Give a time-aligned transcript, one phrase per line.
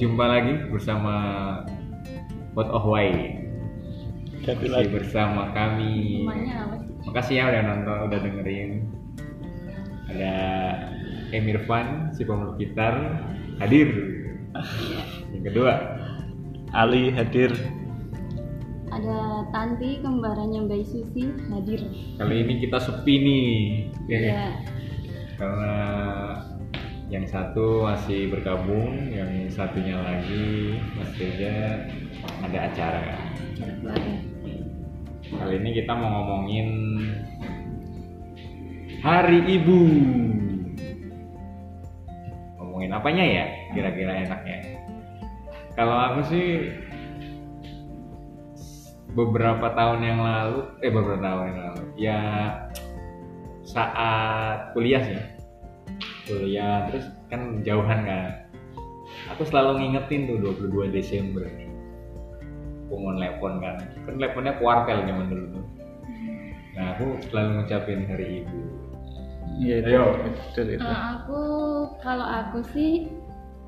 [0.00, 1.14] jumpa lagi bersama
[2.56, 3.36] Pot of Why.
[4.40, 4.88] Masih lagi.
[4.88, 6.24] bersama kami.
[6.24, 6.88] Namanya apa sih?
[7.04, 8.70] Makasih ya udah nonton, udah dengerin.
[10.10, 10.34] Ada
[11.30, 13.20] Emir Fan, si pemeluk gitar,
[13.60, 13.88] hadir.
[15.30, 15.72] Yang kedua,
[16.74, 17.52] Ali hadir.
[18.90, 21.78] Ada Tanti kembarannya Mbak Susi hadir.
[22.18, 23.48] kali ini kita sepi nih.
[24.10, 24.50] Ya,
[25.38, 25.74] Karena
[27.10, 31.90] yang satu masih bergabung, yang satunya lagi Mas Reza
[32.46, 33.02] ada acara.
[35.26, 36.68] Kali ini kita mau ngomongin
[39.02, 39.80] Hari Ibu.
[42.62, 43.46] Ngomongin apanya ya?
[43.74, 44.58] Kira-kira enaknya.
[45.74, 46.46] Kalau aku sih
[49.18, 52.20] beberapa tahun yang lalu, eh beberapa tahun yang lalu, ya
[53.66, 55.18] saat kuliah sih.
[56.28, 58.30] Kuliah terus kan jauhan kan.
[59.36, 61.46] Aku selalu ngingetin tuh 22 Desember.
[62.86, 63.76] Aku mau telepon kan.
[64.06, 65.66] Kan teleponnya kuartel zaman dulu tuh.
[66.78, 68.58] Nah, aku selalu ngucapin hari ibu.
[69.60, 69.88] Iya, itu.
[69.90, 70.04] Ayo.
[70.22, 70.80] Betul itu.
[70.80, 71.40] Eh, aku
[72.00, 73.10] kalau aku sih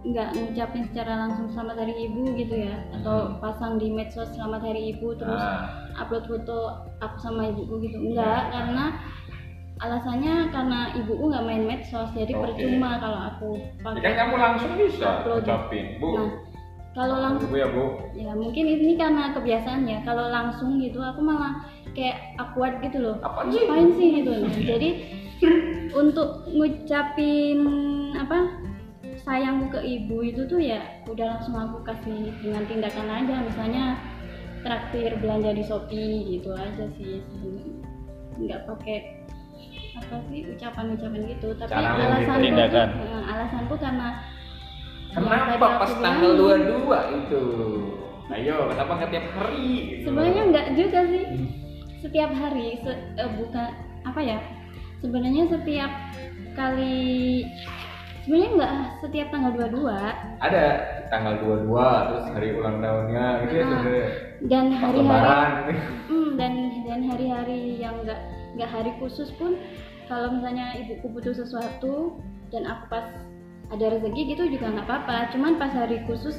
[0.03, 4.99] nggak ngucapin secara langsung selamat hari ibu gitu ya atau pasang di medsos selamat hari
[4.99, 8.99] ibu terus Ah, upload foto aku sama ibuku gitu enggak karena
[9.81, 12.43] alasannya karena ibuku nggak main medsos jadi Oke.
[12.53, 16.09] percuma kalau aku ya kan pakai kamu langsung bisa ngucapin, Bu.
[16.19, 16.31] nah
[16.93, 17.85] kalau langsung Bu ya, Bu.
[18.13, 21.65] ya mungkin ini karena kebiasaan ya kalau langsung gitu aku malah
[21.97, 23.65] kayak awkward gitu loh Apaan sih?
[23.65, 24.91] ngapain sih gitu Nah, jadi
[25.93, 27.59] untuk ngucapin
[28.15, 28.55] apa
[29.27, 33.85] sayangku ke ibu itu tuh ya udah langsung aku kasih dengan tindakan aja misalnya
[34.63, 37.19] traktir belanja di Shopee gitu aja sih
[38.39, 39.22] nggak pakai
[39.93, 42.89] apa sih ucapan-ucapan gitu tapi Cara alasanku tindakan.
[42.97, 44.09] eh, alasanku karena
[45.13, 47.43] Kenapa pas tanggal bilang, 22 itu?
[48.33, 49.69] Ayo, kenapa nggak tiap hari?
[49.93, 50.09] gitu?
[50.09, 51.25] sebenarnya nggak juga sih
[52.01, 53.69] setiap hari se- eh, bukan
[54.03, 54.39] apa ya
[54.99, 55.93] sebenarnya setiap
[56.53, 57.45] kali
[58.23, 59.85] sebenarnya nggak setiap tanggal 22
[60.41, 60.65] ada
[61.07, 61.69] tanggal 22
[62.09, 63.69] terus hari ulang tahunnya gitu ya Ah.
[63.71, 64.09] sebenarnya.
[64.43, 65.75] dan hari-hari.
[66.09, 66.53] Hmm, dan
[66.83, 68.21] dan hari-hari yang nggak
[68.53, 69.55] nggak hari khusus pun
[70.13, 72.21] kalau misalnya ibuku butuh sesuatu
[72.53, 73.07] dan aku pas
[73.73, 76.37] ada rezeki gitu juga nggak apa-apa cuman pas hari khusus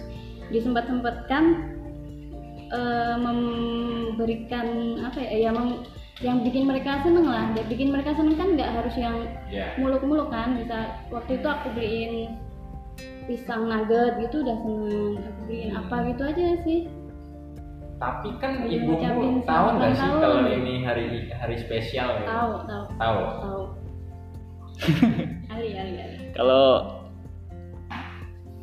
[0.48, 1.74] disempat sempatkan
[3.18, 4.68] memberikan
[5.02, 5.86] apa ya ya mem-
[6.22, 9.74] yang bikin mereka seneng lah yang bikin mereka seneng kan nggak harus yang Ya.
[9.76, 12.14] muluk-muluk kan bisa waktu itu aku beliin
[13.26, 16.82] pisang nugget gitu udah seneng aku beliin apa gitu aja sih
[17.96, 22.20] Tapi kan ibumu ngucapin tahu nggak sih kalau ini hari hari spesial?
[22.20, 22.28] ya?
[22.28, 23.63] tahu tahu Tahu.
[25.54, 26.66] Ali ali ali Kalau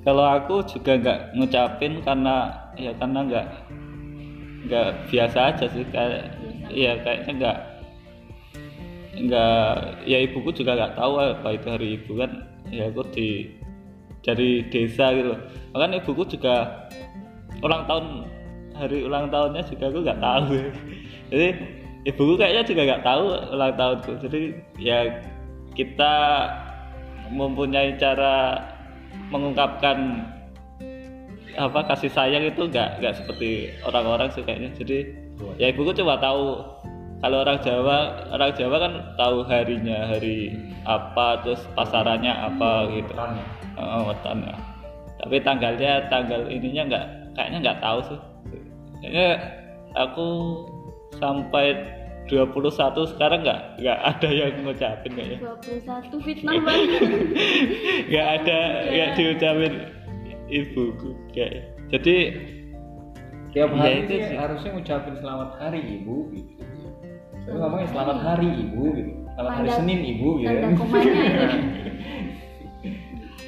[0.02, 3.46] kalau aku juga nggak ngucapin karena ya karena nggak
[4.66, 6.34] nggak biasa aja sih kayak
[6.72, 7.58] iya kayaknya nggak
[9.20, 9.68] nggak
[10.08, 12.30] ya ibuku juga nggak tahu apa itu hari ibu kan
[12.72, 13.60] ya aku di
[14.20, 15.32] dari desa gitu.
[15.72, 16.86] Bahkan ibuku juga
[17.64, 18.06] ulang tahun
[18.76, 20.44] hari ulang tahunnya juga aku nggak tahu.
[21.32, 21.48] Jadi
[22.08, 23.24] ibuku kayaknya juga nggak tahu
[23.56, 24.12] ulang tahunku.
[24.28, 24.40] Jadi
[24.80, 24.98] ya
[25.74, 26.14] kita
[27.30, 28.58] mempunyai cara
[29.30, 30.26] mengungkapkan
[31.58, 34.70] apa kasih sayang itu nggak nggak seperti orang-orang sih kayaknya.
[34.78, 34.98] Jadi
[35.58, 36.62] ya ibuku cuma tahu
[37.20, 40.56] kalau orang Jawa orang Jawa kan tahu harinya hari
[40.88, 43.12] apa terus pasarannya apa gitu.
[43.80, 44.54] Weton ya?
[44.56, 44.60] oh,
[45.20, 47.04] tapi tanggalnya tanggal ininya nggak
[47.36, 48.20] kayaknya nggak tahu sih.
[49.04, 49.28] Kayaknya
[49.96, 50.28] aku
[51.20, 51.76] sampai
[52.30, 57.02] 21 sekarang nggak nggak ada yang ngucapin kayaknya 21 fitnah banget
[58.06, 59.74] nggak ada nggak diucapin
[60.46, 62.16] ibuku kayak jadi
[63.50, 66.62] Tiap Ya, hari itu sih harusnya ngucapin selamat hari ibu gitu.
[67.42, 69.12] Tapi ngomongnya selamat hari ibu gitu.
[69.26, 70.54] Selamat hari Senin ibu gitu.
[70.54, 71.58] tanda komanya aja.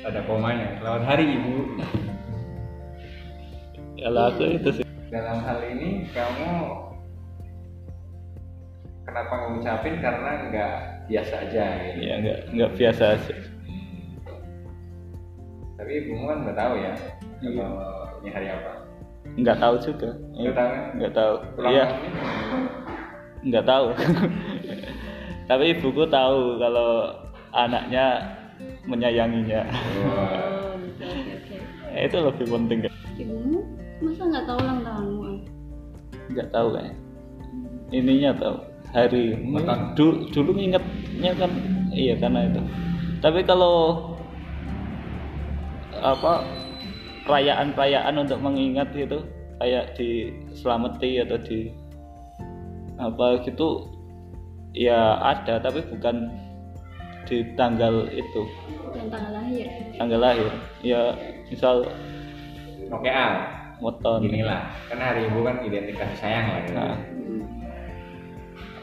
[0.02, 0.66] Ada komanya.
[0.82, 1.54] Selamat hari ibu.
[4.02, 4.84] kalau aku itu sih
[5.14, 6.50] Dalam hal ini kamu
[9.06, 9.94] kenapa ngucapin?
[9.98, 10.72] Karena nggak
[11.10, 11.98] biasa aja gitu.
[12.00, 13.34] ya nggak nggak biasa aja.
[15.76, 16.92] Tapi ibumu kan nggak tahu ya.
[17.42, 17.50] Iya.
[17.58, 17.86] kalau
[18.22, 18.72] ini hari apa.
[19.32, 20.10] nggak tahu juga.
[20.38, 20.82] Nggak tahu ya?
[20.94, 21.34] nggak tahu.
[21.66, 21.84] Iya.
[23.42, 23.86] nggak tahu.
[25.50, 26.90] Tapi ibuku tahu kalau
[27.50, 28.06] anaknya
[28.86, 29.62] menyayanginya.
[31.92, 32.78] Itu lebih penting.
[32.86, 33.60] Kan ibumu
[34.02, 35.36] masa nggak tahu ulang tahunmu An?
[36.32, 36.96] nggak tahu kayaknya.
[37.92, 38.56] Ininya tahu
[38.92, 39.36] hari.
[39.40, 39.96] Makan.
[39.96, 41.50] dulu dulu ingetnya kan
[41.92, 42.60] iya karena itu.
[43.24, 44.08] Tapi kalau
[46.02, 46.44] apa
[47.24, 49.22] perayaan-perayaan untuk mengingat itu
[49.62, 51.70] kayak di selameti atau di
[52.98, 53.86] apa gitu
[54.74, 56.30] ya ada tapi bukan
[57.24, 58.42] di tanggal itu.
[58.92, 59.66] Dan tanggal lahir.
[59.96, 60.50] Tanggal lahir.
[60.82, 61.14] Ya
[61.48, 61.86] misal
[62.90, 63.34] oke al
[63.82, 66.76] weton inilah kan hari ibu kan identik kasih sayang lah gitu.
[66.76, 67.11] Nah.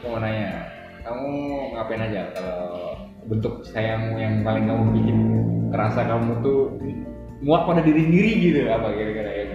[0.00, 0.64] Aku mau nanya
[1.04, 1.32] kamu
[1.76, 2.22] ngapain aja?
[2.32, 2.96] Kalau
[3.28, 5.18] bentuk sayangmu yang paling kamu bikin
[5.68, 6.80] kerasa kamu tuh
[7.44, 9.52] muak pada diri sendiri gitu apa kira-kira yang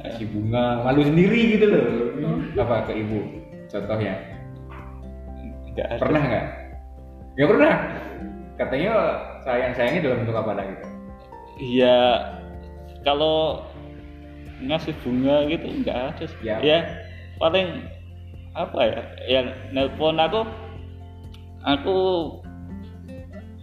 [0.00, 1.84] kasih bunga malu sendiri gitu loh.
[2.56, 3.20] Apa ke ibu?
[3.68, 4.16] Contohnya.
[5.76, 6.00] Nggak ada.
[6.00, 6.46] pernah nggak?
[7.36, 7.74] Nggak pernah?
[8.56, 8.92] Katanya
[9.44, 10.72] sayang sayangnya dalam bentuk apa lagi?
[10.72, 10.86] Gitu
[11.56, 12.00] Iya,
[13.04, 13.64] kalau
[14.64, 16.40] ngasih bunga gitu nggak ada sih.
[16.44, 16.56] Ya.
[16.64, 16.78] Ya,
[17.36, 17.84] paling
[18.56, 19.02] apa ya?
[19.28, 20.40] Yang nelpon aku,
[21.62, 21.98] aku,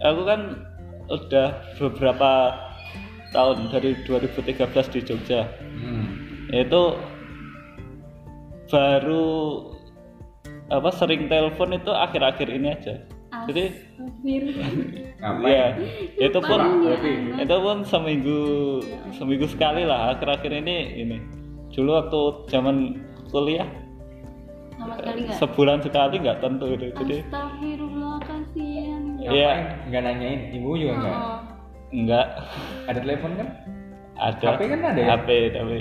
[0.00, 0.40] aku kan
[1.10, 2.32] udah beberapa
[3.34, 5.50] tahun dari 2013 di Jogja.
[5.60, 6.06] hmm.
[6.54, 6.94] Itu
[8.70, 9.26] baru
[10.72, 12.94] apa sering telepon itu akhir-akhir ini aja.
[13.44, 13.64] Jadi
[15.44, 15.66] ya
[16.16, 16.80] itu pun Lupa.
[16.80, 17.12] berarti
[17.44, 18.40] itu pun seminggu
[19.20, 21.18] seminggu sekali lah akhir-akhir ini ini
[21.74, 23.68] dulu waktu zaman kuliah
[24.74, 25.36] sama sekali nggak?
[25.38, 26.86] Sebulan sekali nggak tentu itu.
[26.94, 29.50] Jadi Astagfirullah kasihan Iya.
[29.88, 30.40] nggak nanyain?
[30.52, 31.38] Ibu juga nggak Oh,
[31.94, 32.26] nggak?
[32.86, 33.48] Ada telepon kan?
[34.14, 34.48] Ada.
[34.52, 35.06] HP kan ada ya?
[35.12, 35.76] HP tapi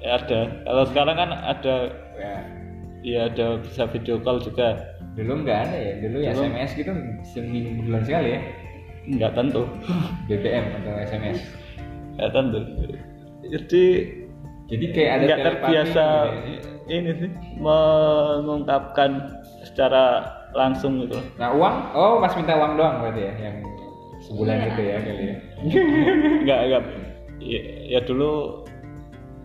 [0.00, 0.38] ada.
[0.62, 1.76] Kalau sekarang kan ada.
[2.14, 2.34] Ya.
[3.04, 4.80] Ya ada bisa video call juga.
[5.12, 5.92] Dulu nggak ada ya?
[6.00, 6.42] Dulu ya Dulu.
[6.48, 6.90] SMS gitu
[7.22, 8.40] seminggu bulan sekali ya?
[9.04, 9.62] Nggak tentu.
[10.26, 11.38] BBM atau SMS
[12.14, 12.58] nggak tentu.
[13.44, 13.84] Jadi
[14.64, 16.06] jadi kayak ada nggak terbiasa.
[16.24, 16.73] gitu ya.
[16.84, 21.16] Ini sih mengungkapkan secara langsung gitu.
[21.18, 21.26] Loh.
[21.40, 21.76] nah uang?
[21.96, 23.56] Oh pas minta uang doang berarti ya yang
[24.24, 24.68] sebulan Iya.
[24.70, 25.36] itu ya kali ya?
[26.44, 26.82] Nggak nggak
[27.42, 27.60] ya,
[27.96, 28.62] ya dulu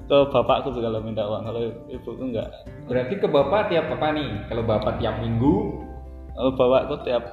[0.09, 2.49] ke bapakku tuh kalau minta uang kalau ibuku nggak
[2.89, 4.29] berarti ke bapak tiap apa nih?
[4.47, 5.53] Kalau bapak tiap minggu?
[6.33, 7.23] Kalau bapakku tiap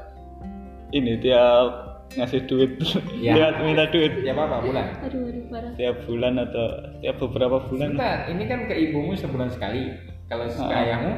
[0.91, 2.71] ini tiap ngasih duit.
[3.19, 3.35] Ya.
[3.35, 4.13] tiap minta duit.
[4.23, 4.87] Tiap apa bulan.
[5.03, 5.73] Aduh aduh parah.
[5.75, 6.67] Tiap bulan atau
[7.01, 7.89] tiap beberapa bulan.
[7.93, 9.83] Sebentar, ini kan ke ibumu sebulan sekali.
[10.27, 10.67] Kalau Ah.
[10.67, 11.13] ke ayahmu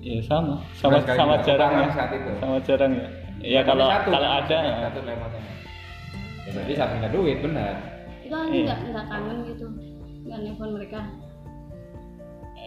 [0.00, 0.56] ya sama.
[0.76, 1.44] Sama sekali sama juga.
[1.46, 2.30] jarangnya Orang saat itu.
[2.36, 3.06] sama jarangnya
[3.40, 3.60] ya.
[3.64, 5.40] Kalau Satu, kalau ada satu teleponnya
[6.40, 7.74] ya, berarti saat minta duit benar.
[8.20, 8.64] Itu kan Iya.
[8.64, 9.66] nggak nggak kangen gitu.
[10.24, 11.00] Nggak nelfon mereka.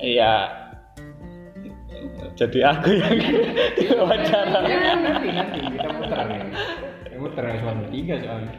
[0.03, 0.33] Ya
[2.33, 3.17] jadi aku yang
[3.77, 6.39] diwawancara ya nanti nanti kita muter nih
[7.07, 7.15] Kita
[7.93, 8.53] bertiga soalnya.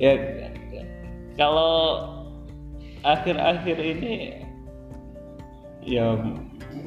[0.00, 0.12] Ya
[1.36, 1.74] kalau
[3.04, 4.12] akhir-akhir ini
[5.84, 6.16] ya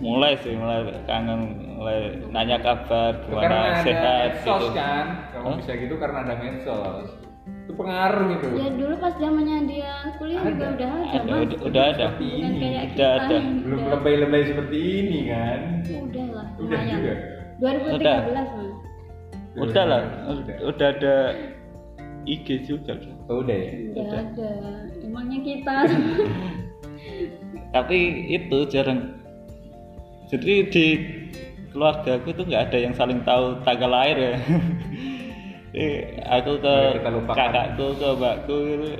[0.02, 1.42] mulai sih mulai kangen
[1.78, 5.06] mulai nanya kabar Itu gimana karena ada sehat medsos gitu kan?
[5.32, 5.56] Kamu Hah?
[5.62, 7.08] bisa gitu karena ada medsos.
[7.62, 8.48] Itu pengaruh gitu.
[8.58, 10.74] Ya dulu pas zamannya dia kuliah juga Ada.
[10.74, 11.42] udah ada, ada mas.
[11.42, 12.06] udah, udah ada.
[12.10, 13.38] Seperti ini kayak Udah kita ada.
[13.62, 15.60] belum udah- lebay-lebay seperti ini kan?
[15.86, 16.98] Udah lah udah lumayan.
[16.98, 17.14] juga?
[17.62, 18.71] 2013 mas
[19.58, 20.02] udah lah.
[20.32, 20.56] Udah.
[20.72, 21.16] Udah ada
[22.24, 22.96] IG juga
[23.28, 23.72] Oh, udah ya?
[23.92, 24.20] Udah Udah.
[24.28, 24.50] ada.
[25.02, 25.76] Emangnya kita?
[27.76, 27.98] Tapi
[28.36, 29.16] itu jarang.
[30.32, 30.86] Jadi di
[31.72, 34.36] keluarga aku tuh nggak ada yang saling tahu tanggal lahir ya.
[35.72, 37.00] Eh, aku ke
[37.32, 38.92] kakakku ke mbakku gitu.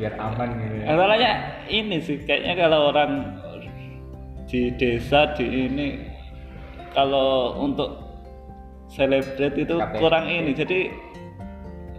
[0.00, 0.84] Biar aman gitu ya.
[0.96, 1.32] Masalahnya
[1.68, 3.36] ini sih kayaknya kalau orang
[4.48, 5.88] di desa di ini
[6.96, 8.03] kalau untuk
[8.92, 10.92] celebrate itu kurang ini jadi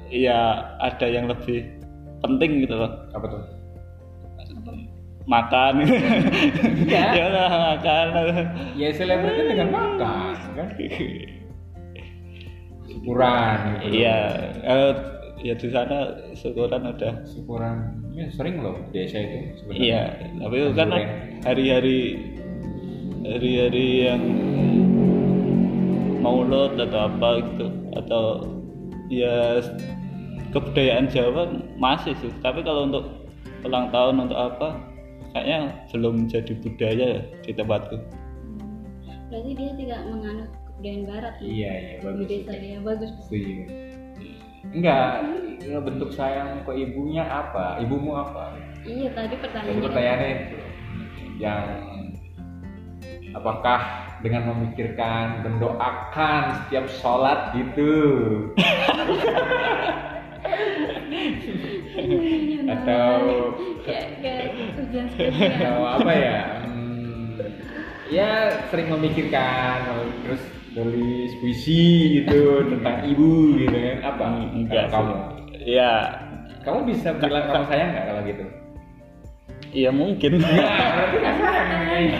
[0.09, 1.65] ya ada yang lebih
[2.21, 2.91] penting gitu loh.
[3.13, 3.41] Apa tuh?
[5.25, 5.73] Makan.
[6.85, 7.03] Iya.
[7.17, 8.05] ya udah makan.
[8.77, 10.67] Ya selebriti dengan makan kan?
[12.85, 13.93] Syukuran gitu.
[14.05, 14.17] Iya
[14.61, 14.93] eh,
[15.41, 15.97] ya di sana
[16.37, 17.13] syukuran udah.
[17.25, 17.77] Syukuran
[18.13, 19.81] ya sering loh desa itu sebenarnya.
[19.81, 20.03] Iya
[20.39, 20.89] tapi itu kan
[21.43, 21.99] hari-hari
[23.25, 24.21] hari-hari yang
[26.25, 27.67] maulud atau apa gitu.
[27.93, 28.23] Atau
[29.13, 29.61] ya
[30.49, 32.33] kebudayaan Jawa masih sih.
[32.41, 33.05] Tapi kalau untuk
[33.61, 34.81] ulang tahun untuk apa
[35.33, 37.97] kayaknya belum jadi budaya ya di tempatku.
[39.29, 41.45] Berarti dia tidak menganut kebudayaan barat ya?
[41.45, 43.09] iya iya bagus desa ya bagus.
[43.25, 43.53] Setuju.
[44.73, 45.07] Enggak
[45.61, 47.77] ya, bentuk sayang ke ibunya apa?
[47.79, 48.57] Ibumu apa?
[48.81, 49.83] Iya tadi pertanyaannya.
[49.85, 50.57] Pertanyaannya itu.
[51.35, 51.65] Yang
[53.35, 53.79] apakah
[54.23, 57.91] dengan memikirkan mendoakan setiap sholat gitu?
[62.65, 63.11] Atau
[64.87, 66.39] ujian skripsi atau apa ya?
[66.63, 67.37] Hmm,
[68.09, 68.31] ya
[68.71, 69.83] sering memikirkan
[70.25, 70.41] terus
[70.75, 73.97] nulis puisi gitu tentang ibu gitu kan.
[74.15, 74.25] Apa?
[74.55, 75.13] Enggak Kalau kamu
[75.59, 75.75] sih.
[75.75, 75.91] ya
[76.65, 78.45] kamu bisa bilang kamu sayang nggak kalau gitu?
[79.75, 80.39] Iya mungkin.
[80.39, 82.17] Ya berarti nggak sayang namanya.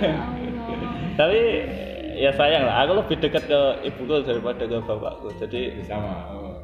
[0.00, 0.35] ya
[1.16, 1.40] tapi
[2.16, 6.14] ya sayang lah aku lebih dekat ke ibuku daripada ke bapakku jadi sama.
[6.32, 6.56] Oh.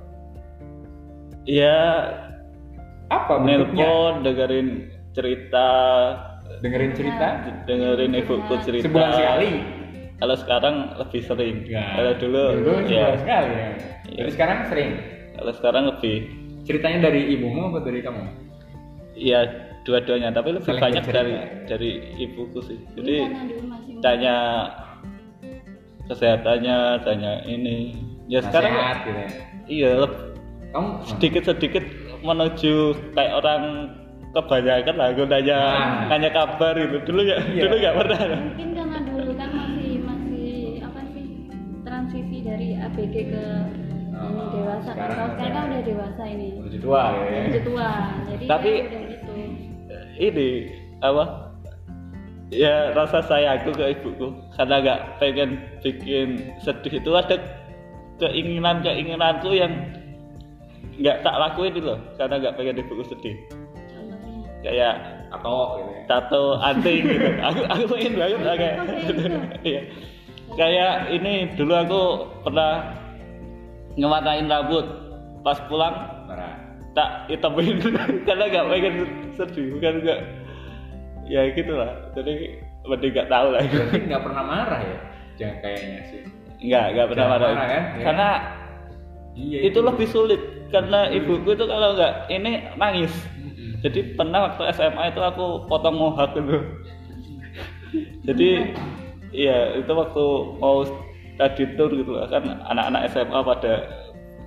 [1.48, 2.08] ya
[3.12, 5.68] apa nelpon dengerin cerita.
[6.64, 7.26] Dengerin cerita?
[7.68, 8.88] Dengerin ibuku cerita.
[8.88, 9.50] Sebulan sekali?
[10.22, 11.56] Kalau sekarang lebih sering.
[11.66, 11.98] Ya.
[11.98, 12.86] kalau dulu, dulu ya.
[12.86, 13.68] sebulan sekali ya.
[14.12, 14.90] Jadi sekarang sering?
[15.36, 16.16] Kalau sekarang lebih.
[16.62, 18.22] Ceritanya dari ibumu apa dari kamu?
[19.18, 21.34] Ya dua-duanya tapi lebih Saling banyak dari
[21.66, 22.78] dari ibuku sih.
[22.94, 23.14] Jadi
[23.62, 24.36] masih tanya
[26.04, 27.94] kesehatannya tanya ini.
[28.26, 29.28] Ya sekarang Nasihat gitu ya.
[29.68, 29.92] iya
[30.72, 31.84] kamu sedikit-sedikit
[32.22, 32.74] menuju
[33.12, 33.62] kayak orang
[34.32, 36.08] kebanyakan lah aku nanya Nah.
[36.08, 37.62] nanya kabar itu dulu ya Iya.
[37.66, 38.20] dulu nggak pernah.
[38.32, 41.26] Mungkin karena dulu kan masih masih apa sih
[41.82, 43.44] transisi dari ABG ke
[44.12, 44.86] Oh, ini dewasa.
[44.86, 46.48] kan sekarang kalau sekarang kan udah- udah dewasa ini.
[46.54, 47.40] menuju tua ya.
[47.42, 47.90] Udah tua.
[48.24, 49.11] Jadi Tapi- ya udah
[50.22, 50.50] ini
[51.02, 51.50] apa?
[52.52, 54.30] Ya rasa sayangku ke ibuku.
[54.54, 55.50] Karena nggak pengen
[55.82, 57.36] bikin sedih itu ada
[58.22, 59.72] keinginan keinginanku yang
[61.00, 61.98] nggak tak lakuin itu loh.
[62.14, 63.36] Karena nggak pengen ibuku sedih.
[64.62, 66.04] Kayak atau gitu ya.
[66.06, 67.26] tato anting gitu.
[67.40, 68.76] Aku aku ingin banget lah kayak
[69.64, 69.82] iya.
[70.52, 72.02] Kayak ini dulu aku
[72.44, 72.94] pernah
[73.96, 74.86] ngewarnain rambut.
[75.42, 76.21] Pas pulang
[76.92, 77.80] tak hitamin
[78.28, 78.94] karena nggak pengen
[79.32, 80.20] sedih bukan nggak
[81.24, 83.60] ya gitu lah jadi mending nggak tahu lah.
[83.62, 84.98] Berarti nggak pernah marah ya?
[85.38, 86.20] Jangan kayaknya sih.
[86.62, 87.48] Nggak nggak pernah marah.
[87.54, 87.82] marah, kan?
[87.82, 88.04] Ya.
[88.06, 88.28] karena
[89.38, 90.42] iya itu lebih sulit.
[90.72, 93.12] Karena ibuku itu kalau nggak ini nangis.
[93.36, 93.84] Mm-mm.
[93.84, 96.64] jadi pernah waktu SMA itu aku potong mohak dulu
[98.26, 98.72] jadi
[99.34, 100.24] iya itu waktu
[100.56, 100.86] mau
[101.36, 102.26] tadi tour gitu lah.
[102.32, 103.72] Kan anak-anak SMA pada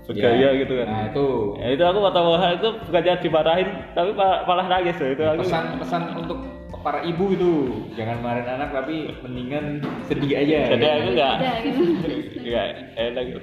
[0.06, 0.88] bergaya Ya, gitu kan.
[0.88, 1.28] Nah itu.
[1.58, 5.42] Ya, itu aku mohak itu bukannya dimarahin tapi malah, nangis loh itu aku.
[5.44, 6.40] Pesan-pesan untuk
[6.86, 7.54] para ibu itu.
[7.98, 10.60] Jangan marahin anak tapi mendingan sedih aja.
[10.78, 11.82] Jadi aku nggak udah gitu.
[12.46, 13.24] nggak enak.
[13.26, 13.42] Gitu.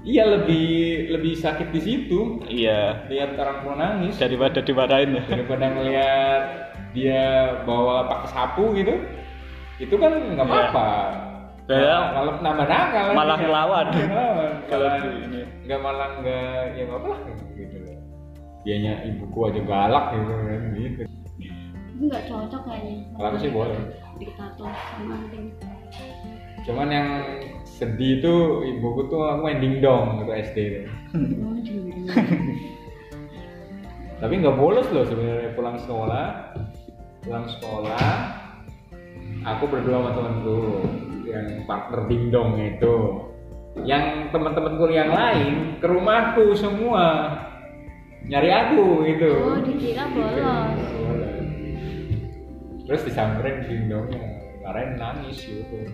[0.00, 0.66] iya lebih
[1.12, 2.40] lebih sakit di situ.
[2.46, 3.04] Iya.
[3.10, 4.16] Lihat orang mau nangis.
[4.16, 5.18] Daripada dimarahin.
[5.18, 6.42] Ya daripada ngelihat
[6.90, 7.24] dia
[7.66, 8.94] bawa pakai sapu gitu
[9.80, 10.54] itu kan nggak Iya.
[10.54, 10.88] apa-apa.
[10.88, 11.29] Ya.
[11.68, 13.86] Nah, kalau nambah nakal Malah ngelawan.
[14.66, 15.42] Kalau Malah di ini.
[15.68, 17.76] nggak malah nggak ya nggak apa lah gitu.
[17.78, 18.00] Loh
[18.60, 21.02] dianya ibuku aja galak gitu kan gitu.
[21.96, 22.96] Itu nggak cocok kayaknya.
[23.16, 23.80] Kalau aku sih boleh.
[24.20, 25.48] diktator sama anting
[26.68, 27.08] cuman yang
[27.64, 28.34] sedih itu
[28.68, 30.84] ibuku tuh aku main dingdong gitu SD tuh.
[34.20, 36.52] tapi nggak bolos loh sebenarnya pulang sekolah.
[37.24, 38.12] Pulang sekolah
[39.48, 40.58] aku berdua sama temanku
[41.30, 42.94] yang partner dingdong itu.
[43.86, 47.38] Yang teman-temanku yang lain ke rumahku semua.
[48.26, 49.30] Nyari aku gitu.
[49.40, 50.78] Oh dikira bolos.
[52.84, 55.88] Terus disamperin dingdongnya marahin nangis gitu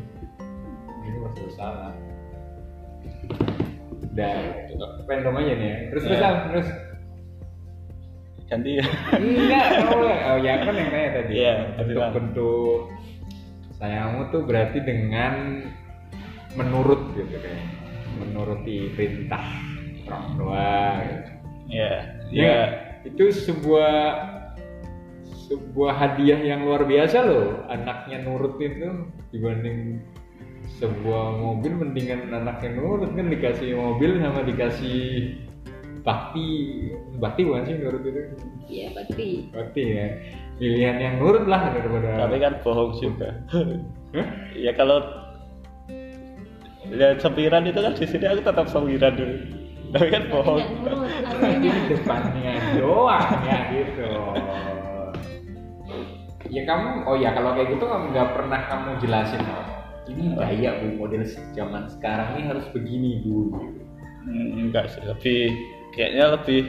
[1.07, 1.95] ini masih salah
[4.17, 4.69] dan
[5.05, 5.79] random aja nih ya.
[5.93, 6.29] Terus terus Ya.
[6.29, 6.69] Al, terus.
[8.47, 8.87] Ganti ya.
[9.13, 11.33] Enggak, kamu oh ya kan yang tanya tadi.
[11.37, 12.79] Iya, bentuk-bentuk
[13.77, 15.65] sayangmu tuh berarti dengan
[16.57, 17.65] menurut gitu kayak
[18.17, 19.45] menuruti perintah
[20.09, 20.73] orang tua
[21.05, 21.31] gitu.
[21.69, 21.93] ya
[22.35, 22.59] Ya,
[23.07, 23.95] itu sebuah
[25.47, 27.63] sebuah hadiah yang luar biasa loh.
[27.71, 30.03] Anaknya nurut itu dibanding
[30.83, 35.01] sebuah mobil mendingan anaknya nurut kan dikasih mobil sama dikasih
[36.03, 36.51] bakti.
[37.23, 38.21] Bakti bukan sih nurut itu?
[38.67, 40.07] Iya pasti Berarti ya
[40.57, 43.29] pilihan yang nurut lah daripada tapi kan bohong juga.
[44.57, 45.05] Ya kalau
[46.89, 49.37] lihat sempiran itu kan di sini aku tetap sempiran dulu.
[49.95, 50.61] Tapi kan bohong.
[51.29, 54.11] aslinya depannya doang ya gitu.
[56.47, 59.67] Ya kamu oh ya kalau kayak gitu kamu nggak pernah kamu jelasin oh,
[60.07, 63.51] ini gaya bu model zaman sekarang ini harus begini bu.
[64.27, 65.55] Hmm, enggak sih lebih
[65.95, 66.61] kayaknya lebih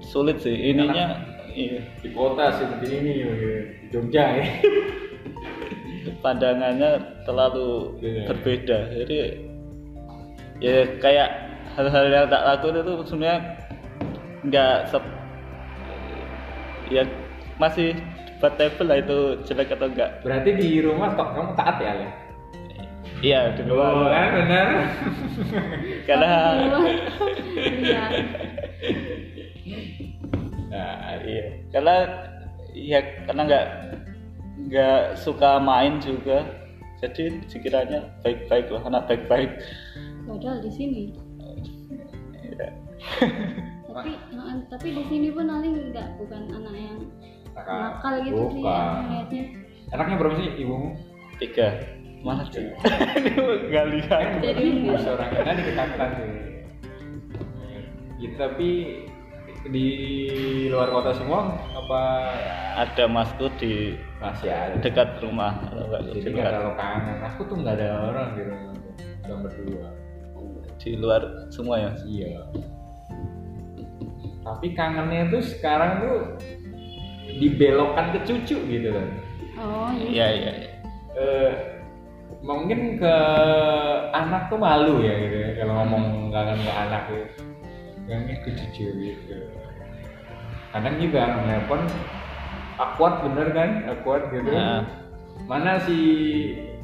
[0.00, 0.52] sulit sih.
[0.52, 3.32] Ininya iya, di kota seperti ini gitu.
[3.32, 3.50] di
[3.90, 4.46] Jogja ya
[6.20, 6.90] pandangannya
[7.22, 8.22] terlalu Iya.
[8.28, 8.78] berbeda.
[8.94, 9.18] Jadi
[10.60, 11.28] ya kayak
[11.72, 13.38] hal-hal yang tak lakuin itu sebenarnya
[14.42, 15.04] nggak sep
[16.88, 17.02] ya
[17.56, 17.96] masih
[18.36, 22.08] debatable lah itu jelek atau enggak berarti di rumah tok kamu taat ya Ale?
[23.20, 24.66] iya di Oh, luar kan benar.
[26.08, 26.30] Karena
[27.60, 28.02] iya
[30.80, 31.46] nah, iya.
[31.72, 31.94] Karena
[32.72, 33.66] ya karena nggak
[34.70, 36.46] nggak suka main juga.
[37.00, 39.50] Jadi sekiranya baik-baik lah anak baik-baik.
[40.28, 41.02] Padahal di sini.
[42.60, 42.68] Ya.
[43.90, 44.12] tapi
[44.68, 47.00] tapi di sini pun nanti nggak bukan anak yang
[47.56, 48.14] Nakal.
[48.22, 49.42] gitu sih ya
[49.90, 50.94] Anaknya berapa sih ibumu?
[51.40, 51.68] tiga.
[52.20, 52.68] Mana sih
[53.72, 54.24] nggak lihat.
[54.44, 54.66] Jadi
[55.00, 56.30] seorang kan di ketakutan sih.
[58.20, 58.70] Ya, tapi
[59.68, 59.88] di
[60.72, 62.02] luar kota semua apa
[62.80, 64.80] ada masku di masih ada?
[64.80, 67.16] dekat rumah kalau nggak di Jadi nggak terlalu kangen.
[67.28, 68.72] Aku tuh nggak ada orang di rumah.
[69.20, 69.88] Cuma berdua.
[70.80, 71.20] di luar
[71.52, 72.40] semua ya Iya.
[74.40, 76.18] Tapi kangennya tuh sekarang tuh
[77.36, 79.08] dibelokkan ke cucu gitu kan.
[79.60, 80.72] oh iya iya iya.
[81.20, 81.52] Eh,
[82.40, 83.14] mungkin ke
[84.16, 87.49] anak tuh malu ya gitu ya kalau ngomong kangen ke anak gitu.
[88.10, 89.36] Ke cucu gitu.
[90.74, 91.86] Kadang juga nelpon
[92.74, 94.50] akuat bener kan, akuat gitu.
[94.50, 94.82] Nah.
[95.46, 95.98] Mana si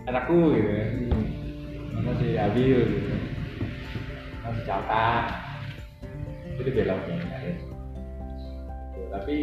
[0.06, 0.90] anakku gitu kan.
[1.98, 3.10] Mana si Abil gitu.
[4.38, 5.10] Mana si Cata.
[6.62, 7.38] Itu beloknya ya.
[7.50, 7.74] Gitu.
[9.10, 9.36] Tapi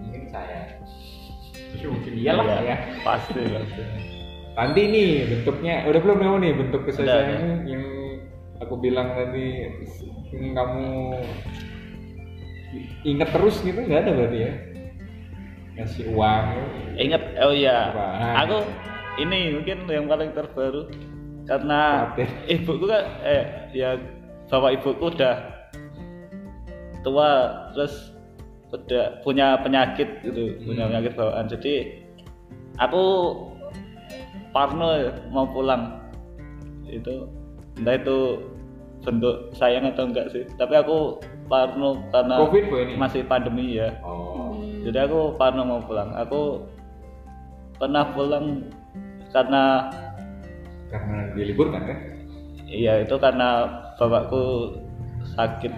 [0.00, 0.80] mungkin saya
[1.80, 2.76] mungkin iyalah Iya, ya
[3.06, 3.82] pasti pasti
[4.58, 7.84] nanti nih bentuknya udah belum kamu nih bentuk kesayanganmu yang
[8.60, 9.66] aku bilang tadi
[10.30, 10.88] kamu
[13.02, 13.80] inget terus gitu?
[13.80, 14.52] Nggak ada berarti ya.
[15.80, 16.44] Ngasih uang.
[17.00, 17.78] Ingat oh iya.
[17.90, 18.06] Apa?
[18.44, 18.56] aku
[19.18, 20.86] ini mungkin yang paling terbaru.
[21.48, 22.28] Karena Khawatir.
[22.46, 23.42] ibuku kan eh
[23.74, 23.98] ya
[24.46, 25.34] bapak ibuku udah
[27.02, 27.30] tua
[27.74, 28.12] terus
[28.70, 30.90] udah punya penyakit gitu punya Hmm.
[30.94, 31.46] penyakit bawaan.
[31.50, 31.74] Jadi
[32.78, 33.02] aku
[34.54, 35.98] parno ya, mau pulang.
[36.86, 37.26] Itu
[37.80, 38.18] entah itu
[39.00, 40.44] bentuk sayang atau enggak sih.
[40.60, 42.94] Tapi aku parno karena covid ini?
[43.00, 43.96] masih pandemi ya.
[44.04, 44.52] Oh.
[44.60, 44.84] Hmm.
[44.84, 46.12] jadi aku pernah mau pulang.
[46.20, 46.68] Aku
[47.80, 48.68] pernah pulang
[49.32, 49.88] karena
[50.90, 51.98] karena diliburkan kan
[52.66, 54.76] iya itu karena bapakku
[55.36, 55.72] sakit.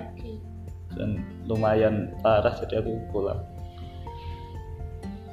[0.93, 3.41] Dan lumayan parah jadi aku pulang.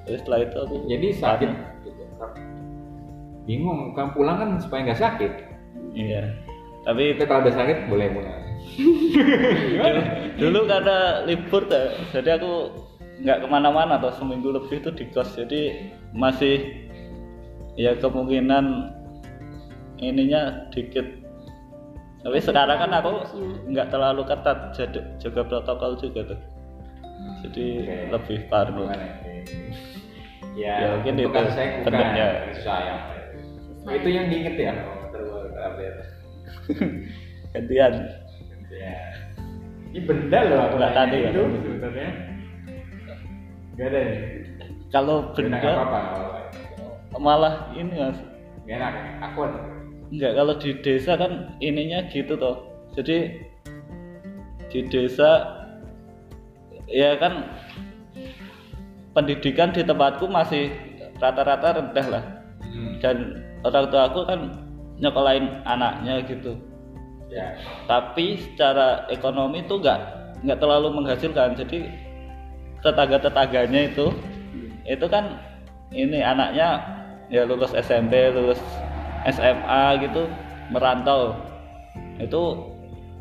[0.08, 1.50] Terus setelah itu aku jadi sakit.
[3.44, 5.32] Bingung kamu pulang kan supaya nggak sakit?
[5.98, 6.49] Iya
[6.88, 8.40] tapi tapi kalau udah sakit boleh pulang
[9.80, 10.02] dulu,
[10.40, 12.52] dulu karena libur tuh, jadi aku
[13.20, 16.88] nggak ke mana-mana atau seminggu lebih itu di kos jadi masih
[17.76, 18.96] ya kemungkinan
[20.00, 21.04] ininya dikit
[22.24, 23.12] tapi sekarang kan aku
[23.68, 26.40] nggak terlalu ketat jadi jaga protokol juga tuh
[27.44, 27.96] jadi Oke.
[28.16, 29.00] lebih parno ya?
[30.60, 31.96] Ya, Ya, mungkin itu sayang bukan.
[33.88, 34.74] Oh, itu yang diinget ya.
[35.16, 36.19] Terbaru.
[37.54, 37.94] gantian
[38.70, 38.96] Ya.
[39.90, 41.58] Ini benda loh aku Nggak nanya tadi, nggak itu tadi.
[41.58, 42.10] sebenarnya.
[43.76, 44.14] Gak ada ya.
[44.90, 47.18] kalau Benda apa apa?
[47.18, 48.20] malah ini mas
[48.70, 48.92] Gak enak.
[48.94, 49.04] ya?
[49.32, 49.40] Aku
[50.10, 51.32] Enggak, kalau di desa kan
[51.62, 52.66] ininya gitu toh.
[52.98, 53.46] Jadi
[54.70, 55.30] di desa
[56.90, 57.46] ya kan
[59.14, 60.70] pendidikan di tempatku masih
[61.18, 62.24] rata-rata rendah lah.
[62.62, 63.02] hmm.
[63.02, 63.18] Dan
[63.66, 64.40] orang tua aku kan
[65.00, 66.56] nyekolahin anaknya gitu.
[67.32, 67.56] ya.
[67.88, 70.00] Tapi secara ekonomi tuh enggak
[70.44, 71.56] nggak terlalu menghasilkan.
[71.56, 71.88] Jadi
[72.80, 74.08] tetangga-tetangganya itu
[74.88, 75.38] itu kan
[75.92, 76.80] ini anaknya
[77.30, 78.60] ya lulus SMP, lulus
[79.28, 80.26] SMA gitu
[80.72, 81.36] merantau
[82.20, 82.42] itu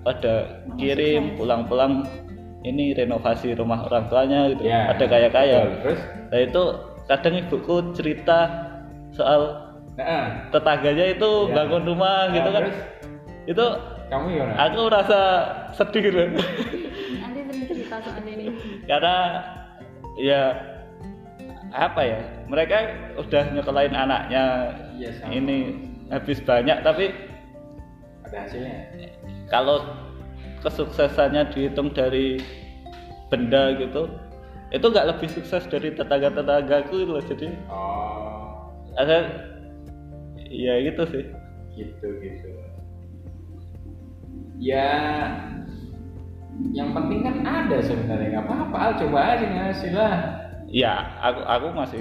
[0.07, 2.07] pada kirim pulang-pulang
[2.67, 4.91] ini renovasi rumah orang tuanya gitu Ya.
[4.91, 5.61] ada kaya-kaya.
[5.85, 6.01] Terus?
[6.29, 6.63] nah itu
[7.09, 8.39] kadang ibuku cerita
[9.15, 9.68] soal
[9.99, 11.55] Nah, tetangganya itu Ya.
[11.57, 12.79] bangun rumah Nah, gitu kan terus?
[13.49, 13.67] itu
[14.07, 14.53] kamu gimana?
[14.63, 15.21] aku rasa
[15.75, 16.19] sedih gitu
[17.19, 18.47] nanti sering cerita soal ini
[18.85, 19.17] karena
[20.17, 20.43] ya
[21.69, 22.77] apa ya mereka
[23.19, 24.45] udah nyekolahin anaknya
[24.95, 25.31] Iya, sama.
[25.31, 25.59] ini
[26.09, 27.11] habis banyak tapi
[28.23, 28.79] Ada hasilnya.
[29.49, 29.83] kalau
[30.61, 32.39] kesuksesannya dihitung dari
[33.29, 34.07] benda gitu
[34.69, 39.17] itu nggak lebih sukses dari tetangga-tetanggaku gitu loh jadi Oh, ada
[40.49, 41.25] ya gitu sih
[41.79, 42.49] gitu gitu.
[44.59, 44.91] Ya,
[46.75, 48.77] yang penting kan ada sebenarnya nggak apa-apa.
[48.77, 50.15] Al, coba aja ngasih lah.
[50.69, 52.01] ya aku aku masih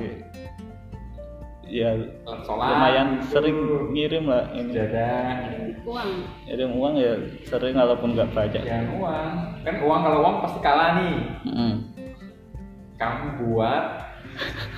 [1.72, 1.96] ya
[2.44, 3.40] Sholat, lumayan gitu.
[3.40, 3.58] sering
[3.96, 5.40] ngirim lah ini Jadah.
[5.88, 6.10] uang
[6.48, 7.14] ngirim uang ya
[7.48, 9.32] sering walaupun nggak banyak Jangan uang.
[9.64, 11.16] Kan uang kalau uang pasti kalah nih.
[11.48, 11.76] Mm.
[12.98, 13.84] Kamu buat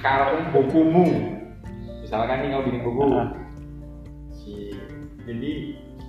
[0.03, 1.07] karung bukumu.
[2.03, 3.05] Misalkan nih kamu bikin buku.
[3.05, 3.38] Si
[5.29, 5.51] jadi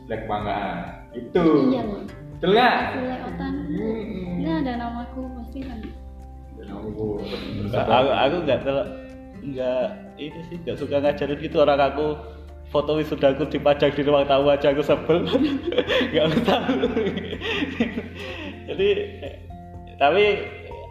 [0.08, 0.76] ada kebanggaan.
[1.10, 1.42] Itu.
[1.70, 2.02] iya loh
[2.40, 2.74] Betul nggak?
[3.68, 4.40] Hmm.
[4.40, 5.78] ini ada namaku pasti kan
[6.80, 7.06] buku.
[7.68, 8.84] Nggak, aku aku nggak terlalu
[9.40, 9.86] nggak
[10.20, 12.06] ini sih nggak suka ngajarin gitu orang aku
[12.68, 15.24] foto wisudaku dipajang di ruang tamu aja aku sebel
[16.12, 16.60] nggak usah
[18.68, 18.88] jadi
[19.96, 20.24] tapi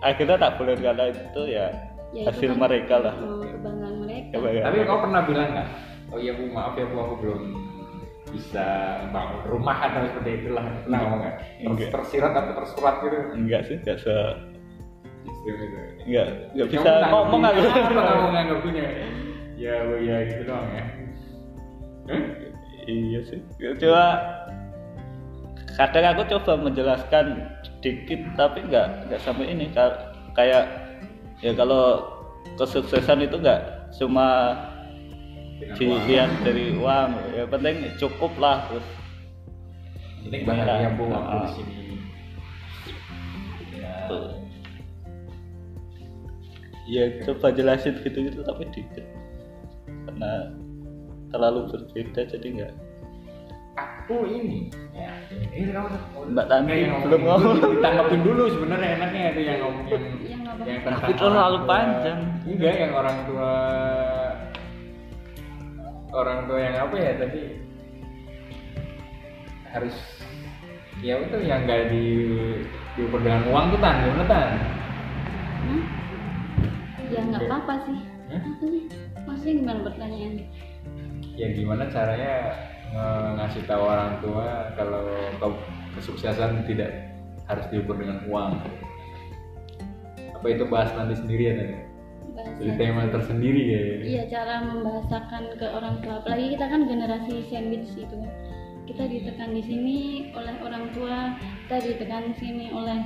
[0.01, 1.65] akhirnya tak boleh karena itu ya,
[2.09, 4.33] Ya, itu hasil kan, mereka lah oh, kebanggaan mereka
[4.65, 5.67] Tapi kau pernah bilang nggak?
[6.09, 7.41] Oh iya bu, maaf ya bu, aku belum
[8.29, 8.67] bisa
[9.09, 10.65] bangun rumah atau seperti itulah.
[10.85, 11.35] Pernah ngomong nggak?
[11.89, 13.17] Tersirat atau tersurat gitu?
[13.33, 14.15] enggak sih enggak se
[15.45, 15.65] itu.
[16.05, 18.85] enggak enggak bisa ngomong aku Apa kamu nanggapinya?
[19.59, 20.83] Ya ya gitu doang ya.
[22.89, 24.05] Iya sih coba
[25.77, 27.25] kadang aku coba menjelaskan
[27.63, 30.65] sedikit tapi nggak nggak sampai ini Ka- kayak
[31.39, 32.03] ya kalau
[32.59, 34.53] kesuksesan itu nggak cuma.
[35.59, 38.87] Dilihat dari uang ya penting cukup lah terus
[40.19, 41.41] Penting bahagia bu, aku Ah.
[41.47, 41.75] di sini.
[43.79, 43.95] Ya.
[46.89, 49.05] ya coba jelasin gitu gitu tapi dikit
[50.09, 50.51] karena
[51.31, 52.73] terlalu berbeda jadi nggak
[53.79, 54.67] Aku ini.
[54.91, 55.15] Ya.
[55.31, 57.79] Ini kamu Mbak Tanti yang belum ngomong.
[57.79, 62.19] Ditanggapin dulu sebenarnya enaknya itu yang ngomong yang Yang yang Tapi tentang terlalu panjang.
[62.43, 63.51] Enggak yang orang tua
[66.09, 67.41] orang tua yang apa ya tadi
[69.69, 69.95] harus
[71.05, 72.05] ya itu yang enggak di
[72.97, 74.49] diukur dengan uang tuh tan gimana tan?
[75.69, 75.83] Hmm?
[77.09, 77.99] ya nggak apa-apa sih.
[79.25, 80.45] Maksudnya gimana pertanyaannya?
[81.37, 82.33] Ya gimana caranya
[83.37, 85.05] ngasih tahu orang tua kalau
[85.37, 85.63] ke-
[85.97, 87.13] kesuksesan tidak
[87.45, 88.57] harus diukur dengan uang?
[90.33, 91.88] Apa itu bahas nanti sendiri ya tadi
[92.59, 93.81] jadi bahasa tema tersendiri ya.
[94.03, 96.13] Iya cara membahasakan ke orang tua.
[96.23, 98.17] Apalagi kita kan generasi sandwich itu.
[98.89, 99.97] Kita ditekan di sini
[100.33, 101.37] oleh orang tua
[101.69, 102.99] kita ditekan di sini oleh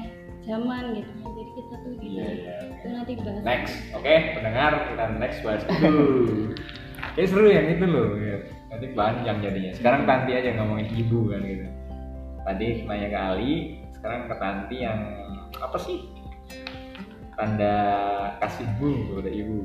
[0.48, 2.54] zaman gitu jadi kita tuh gitu Iya, iya.
[2.76, 6.08] itu nanti bahas next oke pendengar kita next bahas dulu.
[7.16, 8.38] Kayak seru yang itu loh ya.
[8.72, 9.72] nanti panjang jadinya.
[9.76, 11.68] Sekarang Tanti aja ngomongin ibu kan gitu.
[12.48, 13.54] Tadi nanya ke Ali
[13.94, 15.00] sekarang ke Tanti yang
[15.60, 16.00] apa sih
[17.36, 17.76] tanda
[18.40, 19.60] kasih bu kepada ibu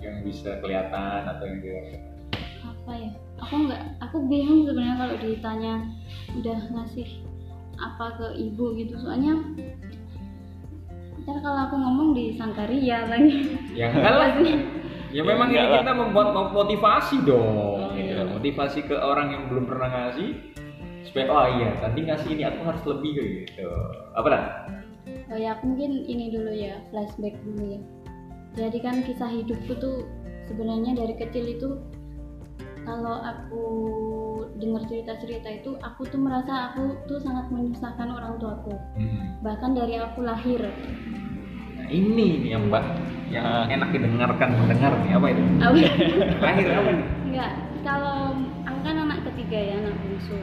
[0.00, 1.84] yang bisa kelihatan atau yang tidak
[2.60, 3.10] apa ya?
[3.40, 5.72] Aku nggak aku bingung sebenarnya kalau ditanya
[6.36, 7.08] udah ngasih
[7.76, 8.94] apa ke ibu gitu.
[9.00, 9.36] Soalnya
[11.24, 13.52] ntar kalau aku ngomong disangka ria lagi.
[13.78, 14.30] Yang enggak lah.
[15.10, 18.14] ya memang ini kita membuat motivasi dong Oh, gitu.
[18.14, 18.22] iya.
[18.30, 20.54] motivasi ke orang yang belum pernah ngasih
[21.02, 23.10] supaya oh iya tadi ngasih ini aku harus lebih
[23.44, 23.66] gitu.
[24.14, 24.42] Apa lah
[25.30, 27.80] oh ya aku mungkin ini dulu ya flashback dulu ya
[28.58, 30.06] jadi kan kisah hidupku tuh
[30.50, 31.68] sebenarnya dari kecil itu
[32.82, 33.62] kalau aku
[34.58, 39.38] dengar cerita-cerita itu aku tuh merasa aku tuh sangat menyusahkan orang tuaku Hmm.
[39.40, 40.60] bahkan dari aku lahir
[41.80, 42.84] Nah, ini nih yang buat
[43.30, 45.42] yang enak didengarkan mendengar nih apa itu?
[46.44, 47.06] Lahir apa nih?
[47.30, 47.52] Enggak,
[47.86, 48.34] kalau
[48.66, 50.38] aku kan anak ketiga ya, anak bungsu.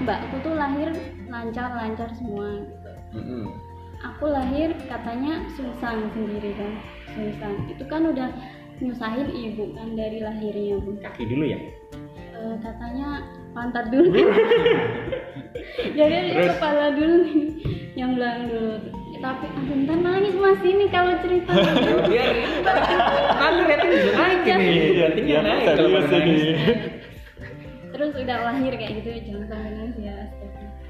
[0.00, 0.88] Mbakku tuh lahir
[1.28, 2.90] lancar-lancar semua gitu.
[3.20, 3.44] Mm-mm.
[3.98, 6.72] Aku lahir katanya sungsang sendiri kan,
[7.10, 7.54] sungsang.
[7.66, 8.30] Itu kan udah
[8.78, 10.94] nyusahin ibu kan dari lahirnya bu.
[11.02, 11.58] Kaki dulu ya.
[12.38, 14.14] Eh, katanya pantat dulu.
[15.98, 16.50] Jadi dia Terus?
[16.54, 17.42] kepala dulu nih,
[17.98, 18.74] yang belakang dulu.
[19.18, 21.50] Tapi ah, bentar nangis mas ini kalau cerita.
[22.06, 22.28] Biar
[23.34, 24.66] nanti rating bisa naik ini.
[24.94, 26.42] Iya, Ratingnya iya, naik kalau nangis.
[27.98, 30.18] Terus udah lahir kayak gitu, jangan sampai nangis ya.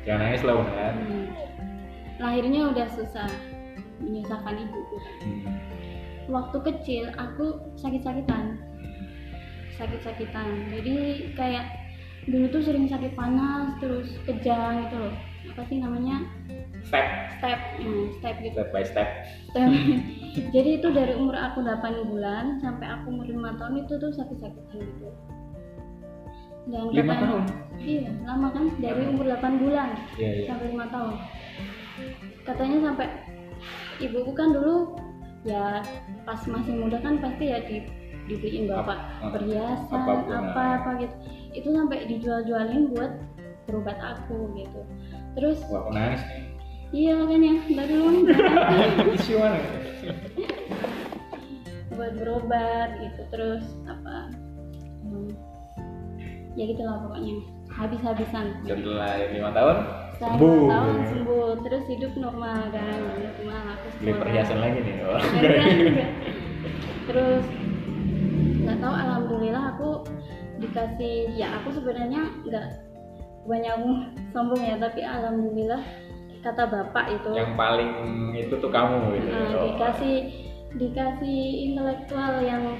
[0.04, 0.92] Jangan nangis lah kan.
[1.00, 1.26] Hmm.
[2.18, 3.30] Lahirnya udah susah,
[4.02, 4.98] menyusahkan ibuku.
[5.22, 5.54] Hmm.
[6.28, 8.58] Waktu kecil aku sakit-sakitan,
[9.78, 10.68] sakit-sakitan.
[10.74, 10.96] Jadi
[11.38, 11.66] kayak
[12.26, 15.14] dulu tuh sering sakit panas, terus kejang gitu loh.
[15.54, 16.26] Apa sih namanya?
[16.84, 17.06] Step,
[17.38, 18.54] Step, hmm, step gitu.
[18.58, 19.08] step by step.
[19.54, 19.70] Step.
[20.54, 24.78] Jadi itu dari umur aku 8 bulan sampai aku umur 5 tahun itu tuh sakit-sakitan
[24.78, 25.08] gitu.
[26.68, 27.44] Dan Lima tahun?
[27.80, 28.68] Iya, lama kan?
[28.76, 30.46] Dari umur 8 bulan Iya iya.
[30.52, 31.16] sampai lima tahun
[32.44, 33.06] katanya sampai
[33.98, 34.94] ibuku kan dulu
[35.46, 35.82] ya
[36.22, 37.82] pas masih muda kan pasti ya di,
[38.26, 41.14] dibeliin bapak Ap- perhiasan apa apa gitu.
[41.56, 43.12] Itu sampai dijual-jualin buat
[43.66, 44.80] berobat aku gitu.
[45.36, 46.42] Terus Wah, aku nangis nih.
[46.92, 47.52] iya makanya.
[47.68, 48.06] Dulu
[49.16, 49.60] Isu mana?
[51.92, 53.20] buat berobat gitu.
[53.32, 54.30] Terus apa
[55.04, 55.30] hmm,
[56.54, 57.34] ya gitulah pokoknya.
[57.68, 58.46] Habis-habisan.
[58.66, 59.76] Setelah lima tahun,
[60.18, 60.66] Sembuh.
[60.66, 64.96] lima tahun sembuh terus hidup normal kan normal aku Beli perhiasan lagi nih.
[65.06, 65.22] Oh.
[67.08, 67.44] Terus
[68.66, 69.90] nggak tahu alhamdulillah aku
[70.58, 72.66] dikasih ya aku sebenarnya nggak
[73.48, 73.76] banyak
[74.34, 75.80] sombong ya tapi alhamdulillah
[76.42, 77.92] kata bapak itu Yang paling
[78.36, 79.28] itu tuh kamu gitu.
[79.32, 80.16] nah, dikasih
[80.76, 81.40] dikasih
[81.72, 82.76] intelektual yang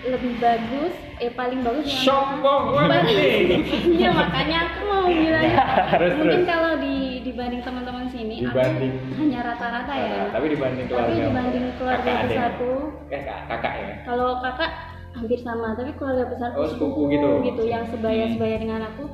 [0.00, 2.72] lebih bagus eh paling bagus yang sombong
[3.92, 5.44] iya makanya aku mau bilang
[5.92, 6.48] Terus, mungkin terus.
[6.48, 10.12] kalau di dibanding teman-teman sini Dibanding- aku hanya rata-rata ya.
[10.18, 12.30] Nah, tapi dibanding tapi keluarga dibanding keluarga kakak adik.
[12.32, 12.72] besarku.
[13.06, 13.88] Eh kak, kakak ya?
[14.02, 14.70] Kalau kakak
[15.10, 17.28] hampir sama tapi keluarga besar Oh, sepupu gitu.
[17.44, 19.04] gitu yang sebaya sebaya dengan aku.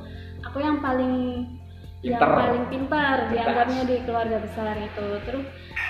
[0.45, 1.13] Aku yang paling
[1.99, 2.29] yang Pinter.
[2.31, 3.17] paling pintar.
[3.27, 5.07] dianggapnya di keluarga besar itu.
[5.25, 5.43] Terus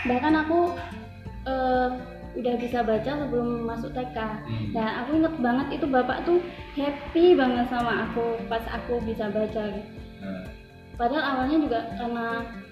[0.04, 0.60] bahkan aku
[1.46, 1.88] eh,
[2.38, 4.70] udah bisa baca sebelum masuk TK Hmm.
[4.72, 6.38] dan aku inget banget itu bapak tuh
[6.74, 10.46] happy banget sama aku pas aku bisa baca gitu Nah,
[10.96, 12.26] padahal awalnya juga karena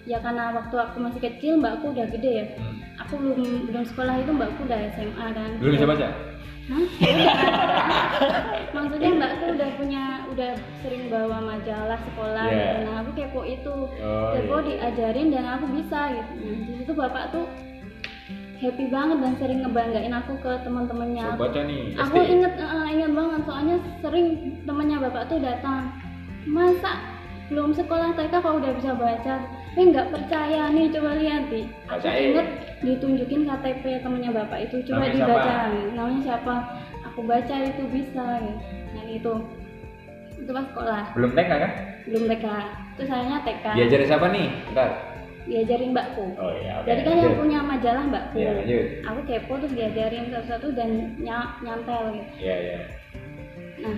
[0.03, 2.77] ya karena waktu aku masih kecil mbakku udah gede ya hmm.
[2.99, 6.07] aku belum belum sekolah itu mbakku udah SMA kan Dulu bisa baca?
[6.65, 6.81] Hah?
[8.75, 10.51] Maksudnya mbakku udah punya, udah
[10.81, 12.57] sering bawa majalah sekolah Iya.
[12.57, 12.77] gitu.
[12.81, 14.65] Nah aku kepo itu, Oh, kepo iya.
[14.67, 16.31] diajarin dan aku bisa gitu.
[16.35, 17.45] Nah, di situ bapak tuh
[18.55, 21.27] happy banget dan sering ngebanggain aku ke teman-temannya.
[21.35, 22.31] Baca nih, Aku SD.
[22.31, 24.27] inget, eh, inget banget soalnya sering
[24.63, 25.91] temannya bapak tuh datang.
[26.45, 26.91] Masa
[27.45, 29.35] belum sekolah TK kau udah bisa baca?
[29.75, 31.65] Eh nggak percaya nih, coba lihat nih.
[31.85, 32.47] Aku inget
[32.79, 35.43] ditunjukin KTP temannya bapak itu, coba Namanya dibaca.
[35.43, 35.91] siapa?
[35.91, 36.55] Namanya siapa?
[37.05, 38.25] Aku baca itu bisa.
[38.93, 39.33] Yang itu.
[40.37, 41.71] Itu pas sekolah, Belum TK kan?
[42.05, 42.45] belum TK.
[42.95, 43.65] Terus sayangnya TK.
[43.73, 44.47] Diajarin siapa nih?
[44.71, 44.89] Ntar.
[45.45, 46.25] Diajarin mbakku.
[46.41, 46.89] Oh iya, oke.
[46.89, 48.35] Jadi kan yang punya majalah mbakku.
[48.41, 48.85] Iya, lanjut.
[49.05, 50.89] Aku kepo terus diajarin satu-satu dan
[51.21, 52.31] ny- nyantel gitu.
[52.41, 52.79] Iya, iya.
[53.85, 53.97] Nah,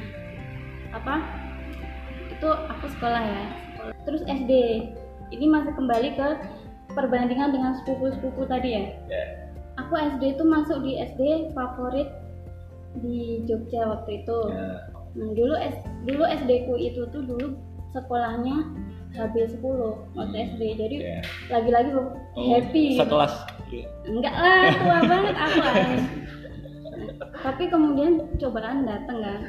[0.92, 1.16] apa?
[2.36, 3.44] Itu aku sekolah ya.
[4.04, 4.52] Terus SD.
[5.28, 6.28] Ini masih kembali ke
[6.96, 8.84] perbandingan dengan sepupu-sepupu tadi ya.
[9.08, 9.24] Ya.
[9.80, 12.12] Aku SD itu masuk di SD favorit
[13.00, 14.38] di Jogja waktu itu.
[14.52, 14.84] Ya.
[15.18, 17.58] Nah, dulu S, dulu SD ku itu tuh dulu
[17.96, 18.68] sekolahnya
[19.18, 19.64] HB10
[20.16, 20.34] waktu Hmm.
[20.48, 20.62] SD.
[20.76, 21.20] Jadi Ya.
[21.50, 22.06] lagi-lagi Oh,
[22.48, 22.96] happy.
[22.96, 23.34] sekelas
[24.06, 25.60] Enggak lah, tua banget aku.
[27.38, 29.42] Tapi kemudian cobaan datang kan.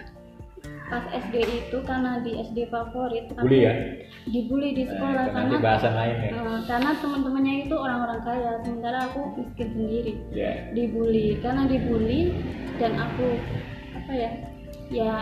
[0.88, 3.72] Pas SD itu karena di SD favorit aku Bully ya?
[4.26, 6.30] dibully di Nah, sekolah itu karena nanti bahasan lain ya.
[6.32, 10.52] eh, karena teman-temannya itu orang-orang kaya sementara aku miskin sendiri Ya.
[10.72, 12.20] dibully karena dibully
[12.76, 13.26] dan aku
[13.94, 14.30] apa ya
[14.88, 15.12] ya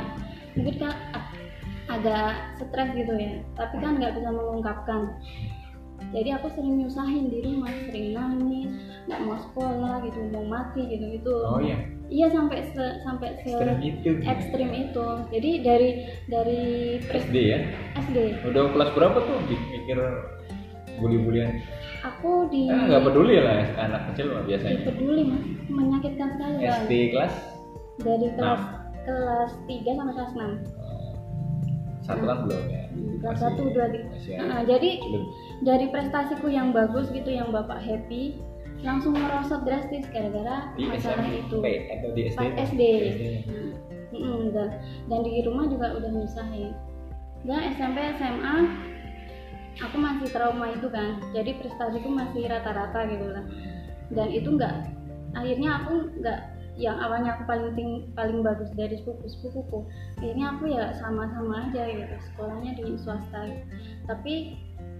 [0.54, 0.74] mungkin
[1.88, 5.14] agak stres gitu ya tapi kan nggak bisa mengungkapkan
[6.08, 8.70] jadi aku sering nyusahin di rumah sering nangis
[9.06, 11.78] nggak mau sekolah gitu mau mati gitu gitu Oh iya.
[12.06, 14.10] iya sampai se- sampai se Ekstrem itu.
[14.20, 15.88] ekstrim itu jadi dari
[16.26, 16.60] dari
[17.00, 17.58] SD ya.
[17.96, 19.98] SD Udah kelas berapa tuh mikir
[20.96, 21.62] bully-bulian?
[22.02, 24.78] aku di Eh, nggak peduli lah anak kecil mah biasanya.
[24.84, 26.54] peduli mas menyakitkan sekali.
[26.62, 27.34] SD kelas
[27.98, 28.60] dari kelas Enam.
[29.02, 30.75] kelas 3 sampai kelas 6
[32.06, 32.82] satu kan belum ya.
[33.18, 35.24] kelas Masih- 1, 2, 3 masih Nah, jadi belum.
[35.60, 38.38] dari prestasiku yang bagus gitu yang bapak happy
[38.78, 41.56] langsung merosot drastis gara-gara masalah itu.
[41.56, 42.36] SMP atau di SD?
[42.36, 43.22] pas SD SD.
[43.26, 43.42] Nah,
[44.14, 44.68] mm-mm, dan
[45.06, 46.70] dan di rumah juga udah nyusahin.
[47.42, 48.56] Dan SMP SMA
[49.78, 51.18] aku masih trauma itu kan.
[51.30, 53.44] Jadi prestasiku masih rata-rata gitu lah.
[54.08, 54.86] Dan itu enggak
[55.32, 56.40] akhirnya aku enggak
[56.76, 59.88] yang awalnya aku paling ting, paling bagus dari sepupu sepupuku
[60.20, 63.64] akhirnya aku ya sama-sama aja gitu sekolahnya di swasta gitu.
[64.04, 64.34] tapi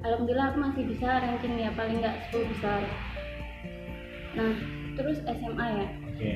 [0.01, 2.81] alhamdulillah aku masih bisa ranking ya paling enggak 10 besar
[4.37, 4.53] nah
[4.97, 6.33] terus SMA ya Oke.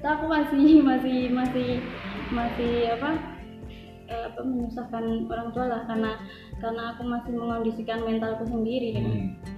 [0.00, 1.70] itu aku masih masih masih
[2.32, 3.10] masih apa
[4.08, 6.12] eh, apa menyusahkan orang tua lah karena
[6.64, 9.55] karena aku masih mengondisikan mentalku sendiri kan Hmm.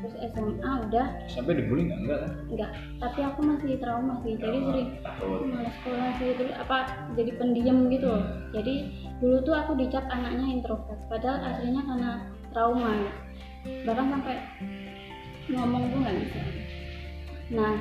[0.00, 1.06] Terus SMA udah.
[1.28, 2.00] Sampai dibully nggak?
[2.00, 2.32] Enggak kan?
[2.48, 4.34] enggak tapi aku masih trauma sih.
[4.36, 4.72] Jadi Trauma,
[5.16, 6.28] sering malas sekolah sih.
[6.36, 6.76] Terus apa
[7.16, 8.24] jadi pendiam gitu loh.
[8.52, 8.74] Jadi
[9.20, 11.00] dulu tuh aku dicap anaknya introvert.
[11.08, 12.12] Padahal aslinya karena
[12.52, 13.12] trauma ya.
[13.84, 14.36] bahkan sampai
[15.52, 16.40] ngomong tuh nggak bisa.
[17.52, 17.74] Nah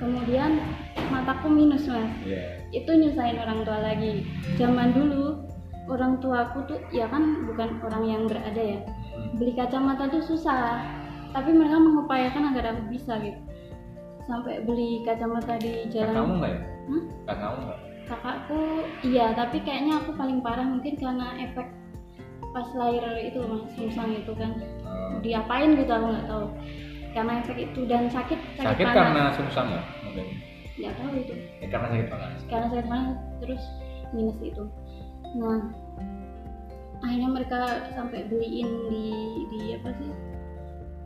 [0.00, 0.50] kemudian
[1.12, 2.08] mataku minus mas.
[2.24, 2.64] Iya.
[2.74, 4.24] itu nyusahin orang tua lagi.
[4.56, 5.44] Zaman dulu
[5.86, 8.80] orang tuaku tuh ya kan bukan orang yang berada ya.
[9.14, 9.38] Hmm.
[9.38, 10.80] beli kacamata tuh susah
[11.34, 13.40] tapi mereka mengupayakan agar aku bisa gitu
[14.24, 16.60] sampai beli kacamata di jalan nggak ya?
[16.86, 17.02] Hah?
[17.26, 17.80] Kakakmu nggak?
[18.04, 18.60] kakakku
[19.02, 21.72] iya tapi kayaknya aku paling parah mungkin karena efek
[22.52, 24.52] pas lahir itu mas sungsang itu kan
[24.84, 25.18] Oh.
[25.20, 26.44] diapain gitu aku nggak tahu
[27.10, 29.82] karena efek itu dan sakit sakit, Sakit panas karena sungsang ya?
[30.02, 30.26] Mungkin.
[30.74, 32.38] nggak tahu itu Eh, karena sakit panas.
[32.46, 33.62] karena sakit panas terus
[34.10, 34.64] minus itu
[35.34, 35.60] nah
[37.00, 37.58] akhirnya mereka
[37.90, 39.06] sampai beliin di
[39.50, 40.08] di apa sih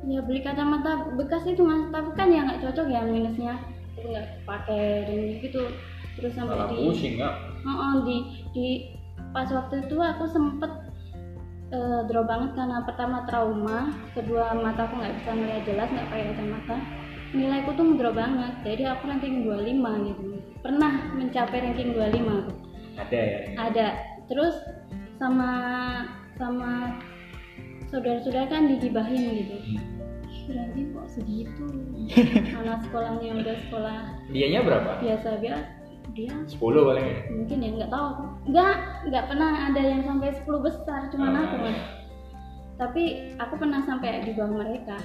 [0.06, 3.58] ya beli kacamata bekas itu mas tapi kan ya nggak cocok ya minusnya
[3.98, 5.62] itu nggak pakai dan gitu
[6.14, 7.34] terus sampai Malah di pusing nggak?
[7.66, 8.16] Oh, di
[8.54, 8.66] di
[9.34, 10.72] pas waktu itu aku sempet
[11.70, 16.26] eh, drop banget karena pertama trauma, kedua mata aku nggak bisa melihat jelas nggak pakai
[16.34, 16.76] kacamata.
[17.28, 20.22] Nilaiku tuh drop banget, jadi aku ranking 25 gitu.
[20.58, 22.52] pernah mencapai ranking 25 aku
[22.98, 23.86] ada ya ada
[24.26, 24.54] terus
[25.22, 25.50] sama
[26.34, 26.98] sama
[27.88, 29.56] saudara-saudara kan digibahin gitu.
[29.58, 29.80] Hmm.
[30.48, 31.66] berarti kok segitu?
[32.64, 33.98] Anak sekolahnya udah sekolah
[34.32, 34.90] dianya berapa?
[35.00, 35.68] biasa biasa
[36.16, 37.18] dia 10 paling ya?
[37.28, 38.04] Mungkin ya nggak tahu.
[38.08, 38.22] Aku.
[38.48, 38.74] nggak
[39.12, 41.44] nggak pernah ada yang sampai 10 besar cuman Ah.
[41.44, 41.56] aku.
[41.60, 41.78] Mas
[42.78, 43.02] tapi
[43.36, 44.96] aku pernah sampai di bawah mereka.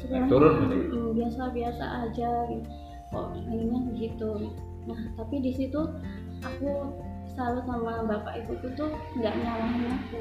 [0.00, 0.78] Sekolahnya, turun berarti?
[0.88, 2.68] mm, biasa-biasa aja gitu.
[3.12, 4.30] Kok akhirnya begitu?
[4.88, 5.80] Nah tapi di situ
[6.40, 6.70] aku
[7.30, 10.18] selalu sama bapak ibuku tuh nggak nyalahin aku.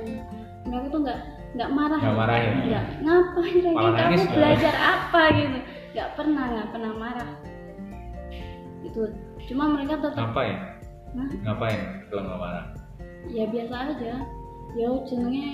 [0.69, 1.99] Mereka tuh nggak nggak marah.
[1.99, 2.53] Nggak marahin?
[2.69, 2.85] nggak.
[3.01, 3.75] Ngapain lagi?
[3.75, 4.33] Malah kamu nangis, ya?
[4.37, 5.57] belajar apa gitu?
[5.89, 7.29] Nggak pernah nggak pernah marah.
[8.85, 9.01] Itu.
[9.49, 10.57] Cuma mereka tetap ngapain?
[11.09, 11.29] Hah?
[11.41, 11.79] ngapain
[12.13, 12.65] kalau nggak marah?
[13.33, 14.13] Ya biasa aja.
[14.77, 15.49] Ya jenenge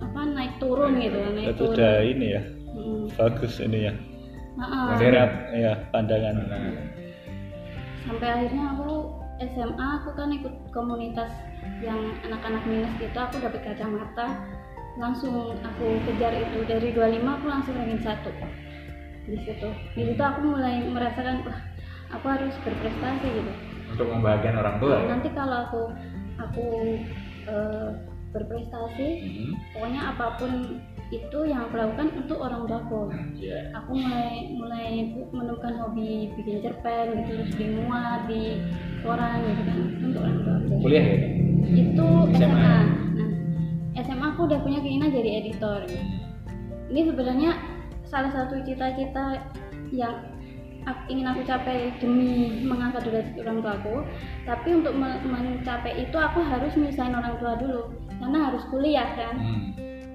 [0.00, 1.76] apa naik turun gitu naik itu turun.
[1.76, 2.42] udah ini ya
[2.76, 3.08] Mm.
[3.16, 3.92] bagus ini ya.
[4.60, 4.84] Heeh.
[4.92, 5.32] Modern.
[5.56, 6.34] ya pandangan.
[6.44, 6.60] Nah,
[8.04, 11.32] sampai akhirnya aku SMA aku kan ikut komunitas
[11.80, 14.36] yang anak-anak minus gitu aku dapat kacamata
[14.96, 18.30] langsung aku kejar itu dari 25 aku langsung ranking satu
[19.24, 21.60] di situ di situ aku mulai merasakan wah
[22.10, 23.52] aku harus berprestasi gitu
[23.86, 25.82] untuk membahagiakan orang tua ya nanti kalau aku
[26.38, 26.66] aku
[27.44, 27.90] eh,
[28.28, 29.52] berprestasi Hmm.
[29.72, 30.52] pokoknya apa pun
[31.08, 33.02] itu yang aku lakukan untuk orang tuaku
[33.34, 33.70] Iya.
[33.72, 34.86] aku mulai mulai
[35.30, 38.58] menemukan hobi bikin cerpen gitu terus dimuat di
[39.00, 40.74] koran gitu kan untuk orang tua aku.
[40.82, 41.16] kuliah ya
[41.76, 42.36] itu SMA.
[42.36, 42.76] Nah SMA
[44.36, 45.88] aku udah punya keinginan jadi editor.
[46.92, 47.56] Ini sebenarnya
[48.04, 49.40] salah satu cita-cita
[49.88, 50.28] yang
[51.08, 53.96] ingin aku capai demi mengangkat derajat orang tua aku
[54.46, 57.96] tapi untuk me- mencapai itu aku harus nyusahin orang tua dulu.
[58.20, 59.34] Karena harus kuliah kan?
[59.40, 59.64] Hmm.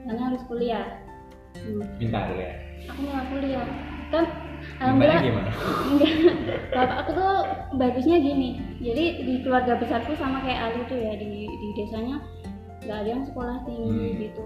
[0.06, 0.86] karena harus kuliah.
[1.58, 2.52] Hmm, pintar ya?
[2.94, 3.66] Aku mau kuliah.
[4.14, 4.26] Kan
[4.86, 5.50] alhamdulillah gimana?
[5.98, 6.14] Enggak.
[6.78, 7.34] Bapak aku tuh
[7.82, 8.62] bagusnya gini.
[8.86, 12.22] Jadi di keluarga besarku sama kayak Ali tuh ya di di desanya
[12.86, 14.18] nggak ada yang sekolah tinggi Hmm.
[14.22, 14.44] gitu.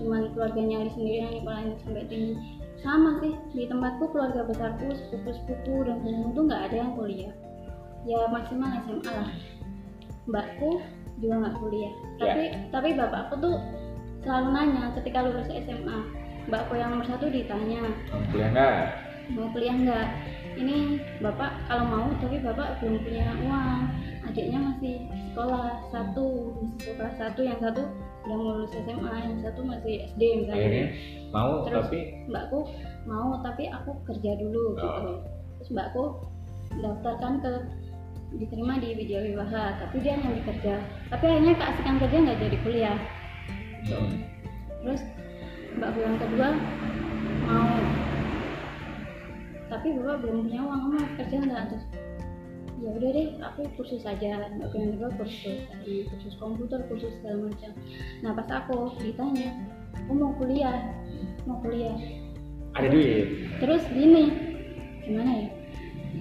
[0.00, 2.34] Cuman keluarganya Ali sendiri yang sekolahnya sampai tinggi.
[2.80, 7.34] Sama sih di tempatku keluarga besarku sepupu-sepupu dan temen tuh nggak ada yang kuliah.
[8.08, 9.30] Ya maksimal SMA lah.
[10.24, 10.80] Mbakku
[11.20, 11.92] juga nggak kuliah.
[12.16, 13.56] Tapi tapi bapakku tuh
[14.24, 15.98] selalu nanya ketika lulus SMA
[16.48, 18.74] mbakku yang nomor satu ditanya Mau kuliah nggak?
[19.36, 20.06] Mau kuliah nggak
[20.60, 23.80] ini bapak kalau mau tapi bapak belum punya uang.
[24.28, 24.96] Adiknya masih
[25.32, 27.82] sekolah satu masih sekolah satu yang satu
[28.20, 30.84] udah mau lulus SMA yang satu masih SD akhirnya misalnya.
[31.32, 32.00] Mau Terus tapi?
[32.28, 32.60] mbakku
[33.08, 34.86] mau tapi aku kerja dulu gitu.
[34.86, 35.18] Oh.
[35.60, 36.04] terus mbakku
[36.84, 37.52] daftarkan ke
[38.30, 40.74] diterima di Widya Wiwaha tapi dia nyari kerja
[41.10, 42.98] tapi akhirnya keasikan kerja nggak jadi kuliah.
[43.88, 44.12] Hmm.
[44.84, 45.02] terus
[45.80, 46.48] mbakku yang kedua
[47.48, 47.79] mau
[49.80, 51.84] tapi bapak belum punya uang mau kerja nggak terus
[52.84, 54.44] ya udah deh aku kursus aja.
[54.52, 57.72] Yang kedua kursus tadi kursus komputer kursus segala macam.
[58.20, 59.56] Nah pas aku ditanya
[60.04, 60.84] aku mau kuliah
[61.48, 61.96] mau kuliah.
[62.76, 63.24] Ada duit?
[63.56, 64.24] Terus gini
[65.00, 65.48] gimana ya?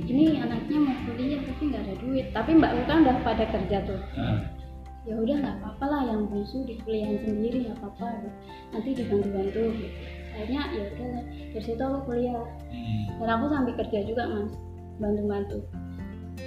[0.07, 2.25] Ini anaknya mau kuliah tapi nggak ada duit.
[2.31, 3.99] Tapi mbakku kan udah pada kerja tuh.
[4.15, 4.39] Nah,
[5.03, 8.23] ya udah nggak apa-apa lah yang bungsu dikuliahin sendiri nggak apa-apa.
[8.71, 9.63] Nanti dibantu-bantu.
[9.83, 10.18] gitu.
[10.39, 11.25] Akhirnya ya udah lah.
[11.51, 12.47] dari situ aku kuliah.
[12.71, 13.19] Hmm.
[13.19, 14.55] dan aku sambil kerja juga mas
[15.03, 15.59] bantu-bantu.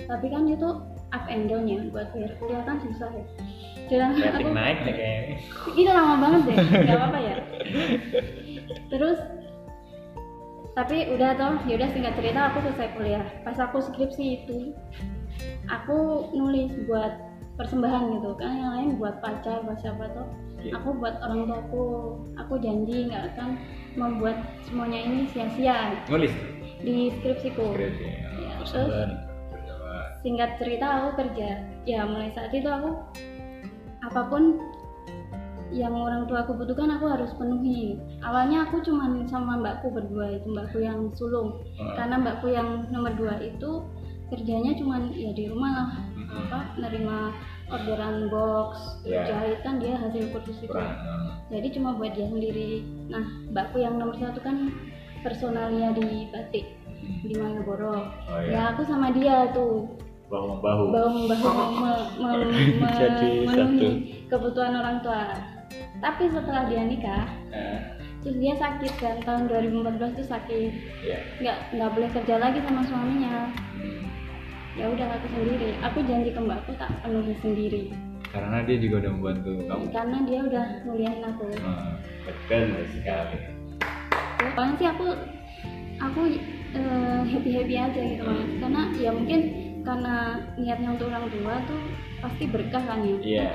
[0.09, 0.68] Tapi kan itu
[1.12, 2.33] up and down ya buat bayar.
[2.40, 3.24] Kuliah kan susah ya.
[3.92, 5.37] Dan rating aku naik nih kayaknya.
[5.76, 7.37] Itu lama banget deh nggak apa-apa ya.
[8.88, 9.18] Terus
[10.72, 13.24] tapi udah toh yaudah singkat cerita aku selesai kuliah.
[13.44, 14.72] Pas aku skripsi itu
[15.68, 17.12] aku nulis buat
[17.55, 18.31] persembahan gitu.
[18.37, 20.29] Kan yang lain buat pacar buat siapa toh
[20.62, 20.79] Iya.
[20.79, 21.87] aku buat orang tuaku.
[22.38, 23.59] Aku janji nggak akan
[23.99, 25.99] membuat semuanya ini sia-sia.
[26.07, 26.31] Nulis?
[26.79, 27.75] Di skripsiku.
[27.75, 28.07] Skripsi,
[28.38, 29.11] Ya, terus Persembahan.
[30.23, 31.49] singkat cerita aku kerja.
[31.83, 32.95] Ya mulai saat itu aku
[34.03, 34.59] apa pun
[35.73, 37.97] yang orang tua aku butuhkan aku harus penuhi.
[38.23, 41.59] Awalnya aku cuman sama mbakku berdua itu mbakku yang sulung.
[41.75, 41.97] Hmm.
[41.99, 43.83] karena mbakku yang nomor dua itu
[44.31, 45.89] kerjanya cuman ya di rumah lah.
[46.14, 46.29] Hmm.
[46.49, 47.35] apa nerima
[47.73, 48.70] orderan box
[49.03, 49.25] Ya.
[49.25, 51.29] jahit kan dia hasil kursus itu kurang hmm.
[51.49, 54.70] jadi cuma buat dia sendiri nah mbakku yang nomor satu kan
[55.20, 56.66] personalnya di batik
[57.20, 58.51] di Malioboro Oh, iya.
[58.53, 59.91] ya aku sama dia tuh
[60.29, 62.47] bahu membahu bahu membahu me- me-
[62.81, 63.89] me- Jadi memenuhi satu.
[64.31, 65.25] kebutuhan orang tua
[65.99, 67.79] tapi setelah dia nikah Nah,
[68.20, 72.81] terus dia sakit kan tahun 2014 tuh sakit ya nggak nggak boleh kerja lagi sama
[72.83, 73.72] suaminya Hmm.
[74.77, 75.68] Ya udah aku sendiri.
[75.85, 77.83] Aku janji ke mbakku tak penuhi sendiri.
[78.33, 79.85] Karena dia juga udah membantu kamu.
[79.93, 81.45] Karena dia udah nguliahin aku.
[81.61, 81.93] Hmm,
[82.25, 82.64] betul
[82.97, 83.39] sekali.
[84.57, 85.07] Paling sih aku
[86.01, 86.20] aku
[87.29, 88.51] happy happy aja gitu mas.
[88.59, 89.41] Karena ya mungkin
[89.83, 90.14] karena
[90.57, 91.81] niatnya untuk orang tua tuh
[92.25, 93.16] pasti berkah kan ya.
[93.20, 93.47] Iya.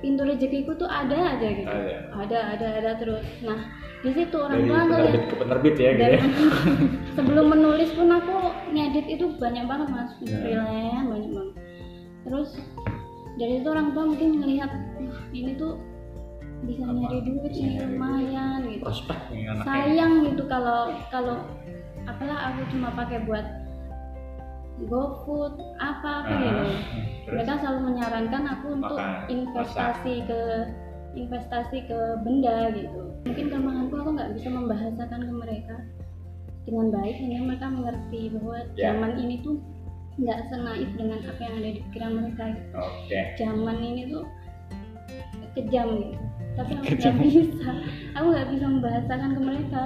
[0.00, 1.68] Pintu rezekiku tuh ada aja gitu.
[1.68, 1.96] Ada.
[2.16, 3.24] ada ada ada terus.
[3.44, 3.68] Nah
[4.00, 6.20] di situ orang dari tua penerbit ke penerbit ya gitu ya.
[7.20, 8.36] sebelum menulis pun aku
[8.76, 10.12] ngedit itu banyak banget mas.
[10.20, 10.36] Ya.
[10.38, 11.54] freelance banyak banget.
[12.22, 12.50] Terus
[13.36, 14.70] dari itu orang tua mungkin ngelihat
[15.00, 15.80] "Wah, ini tuh
[16.64, 16.92] bisa Apa?
[16.94, 17.90] nyari duit Bisa nih nyari duit.
[17.92, 18.82] lumayan gitu.
[18.82, 19.18] Prospek
[19.62, 21.36] sayang gitu kalau kalau
[22.04, 23.46] apalah aku cuma pakai buat
[24.76, 26.64] GoFood apa apa Ah, gitu.
[27.32, 30.40] mereka selalu menyarankan aku untuk Makan, investasi ke
[31.16, 33.00] investasi ke benda gitu.
[33.24, 35.76] Mungkin kelemahanku aku nggak bisa membahasakan ke mereka
[36.66, 38.90] dengan baik sehingga mereka mengerti bahwa Ya.
[38.92, 39.56] zaman ini tuh
[40.16, 42.44] nggak senaif dengan apa yang ada di pikiran mereka.
[42.74, 43.20] Oke.
[43.38, 44.24] Zaman ini tuh
[45.54, 46.18] kejam gitu.
[46.56, 47.14] Tapi aku Kejam.
[47.16, 47.68] nggak bisa.
[48.16, 49.82] Aku nggak bisa membahasakan ke mereka.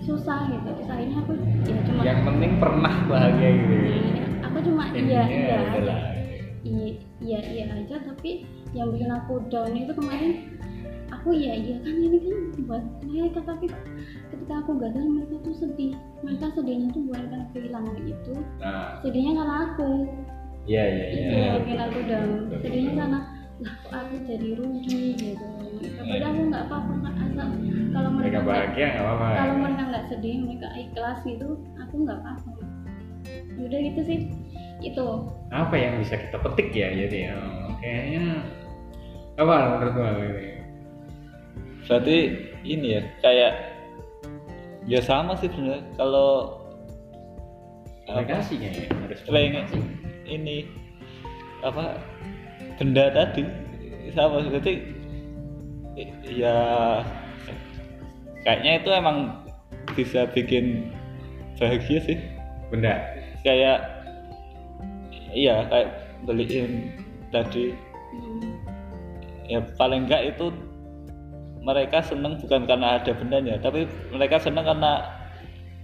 [0.00, 0.68] Susah gitu.
[0.72, 1.32] Terus akhirnya aku
[1.68, 3.74] ya cuma yang penting pernah bahagia gitu.
[3.76, 3.84] Ya.
[3.84, 5.20] Iya, aku cuma iya iya.
[5.28, 5.98] aja adalah
[6.64, 6.88] iya
[7.20, 7.96] iya iya aja.
[8.00, 8.30] Tapi
[8.72, 10.32] yang bikin aku down itu kemarin
[11.12, 13.66] aku iya iya kan ini kan buat mereka tapi
[14.40, 15.92] ketika aku gagal mereka tuh sedih.
[16.24, 18.34] Mereka sedihnya tuh bukan karena kehilangan itu.
[18.56, 18.96] Nah.
[19.04, 19.90] Sedihnya karena aku.
[20.64, 22.30] Iya iya itu iya yang bikin aku down.
[22.64, 23.20] Sedihnya karena
[23.60, 25.46] lah kok aku jadi rugi gitu.
[26.00, 27.48] Padahal aku nggak apa-apa nggak asal.
[27.92, 29.26] Kalau mereka mereka nggak- bahagia nggak apa-apa.
[29.36, 32.50] kalau mereka nggak sedih mereka ikhlas gitu aku nggak apa-apa.
[33.60, 34.18] Udah gitu sih.
[34.80, 35.06] Itu.
[35.52, 38.24] Apa yang bisa kita petik ya jadi oh, kayaknya
[39.36, 40.52] apa menurut ini
[41.84, 42.16] berarti
[42.64, 43.52] ini ya kayak
[44.88, 45.84] ya sama sih sebenarnya.
[45.96, 46.60] Kalau
[48.08, 49.86] apa, komunikasi kayaknya harus
[50.26, 50.56] ini
[51.60, 52.00] apa
[52.80, 53.44] benda tadi
[54.16, 54.80] sama berarti
[56.00, 56.56] i- ya
[58.42, 59.44] kayaknya itu emang
[59.92, 60.90] bisa bikin
[61.60, 62.18] bahagia sih.
[62.72, 62.96] Benda?
[63.44, 63.84] Kayak
[65.34, 65.90] iya kayak
[66.24, 66.94] beliin
[67.30, 67.76] tadi.
[68.10, 68.58] Hmm,
[69.46, 70.50] ya paling enggak itu
[71.60, 75.04] mereka seneng bukan karena ada bendanya tapi mereka seneng karena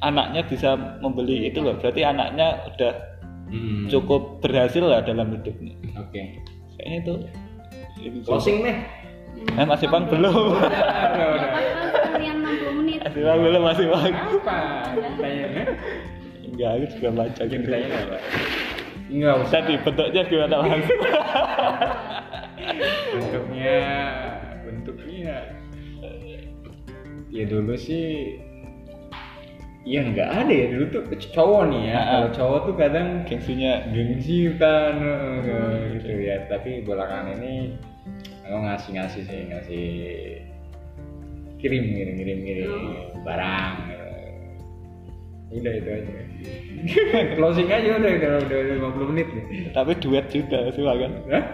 [0.01, 1.77] anaknya bisa membeli itu loh.
[1.81, 2.93] Berarti anaknya udah
[3.47, 3.87] Hmm.
[3.87, 5.71] cukup berhasil lah dalam hidupnya.
[6.03, 6.43] Oke.
[6.75, 7.15] Kayaknya itu
[8.27, 9.55] closing hmm.
[9.55, 10.35] Eh, masih bang belum?
[10.35, 12.99] Udah udah apa kalian 60 menit.
[13.07, 14.59] Masih bang belum masih bang apa?
[15.23, 15.47] Tanya
[16.43, 18.19] enggak aku juga baca gitu ditanya apa?
[19.07, 19.53] Nggak usah.
[19.63, 20.81] Tadi bentuknya gimana bang
[23.15, 23.79] bentuknya
[27.37, 28.41] ya dulu sih
[29.87, 31.03] ya nggak ada ya dulu tuh
[31.37, 31.99] cowok nih ya.
[32.09, 36.37] Kalau cowok tuh kadang gengsinya gengsi kan eh, gitu ya.
[36.49, 37.77] tapi belakangan ini
[38.49, 39.87] aku ngasih ngasih sih ngasih
[41.61, 42.73] kirim kirim kirim kirim
[43.23, 45.55] barang eh.
[45.55, 46.13] udah itu aja.
[47.39, 49.71] Closing aja udah udah udah 50 menit nih.
[49.71, 51.13] Tapi duet juga sih kan?
[51.31, 51.45] Hah?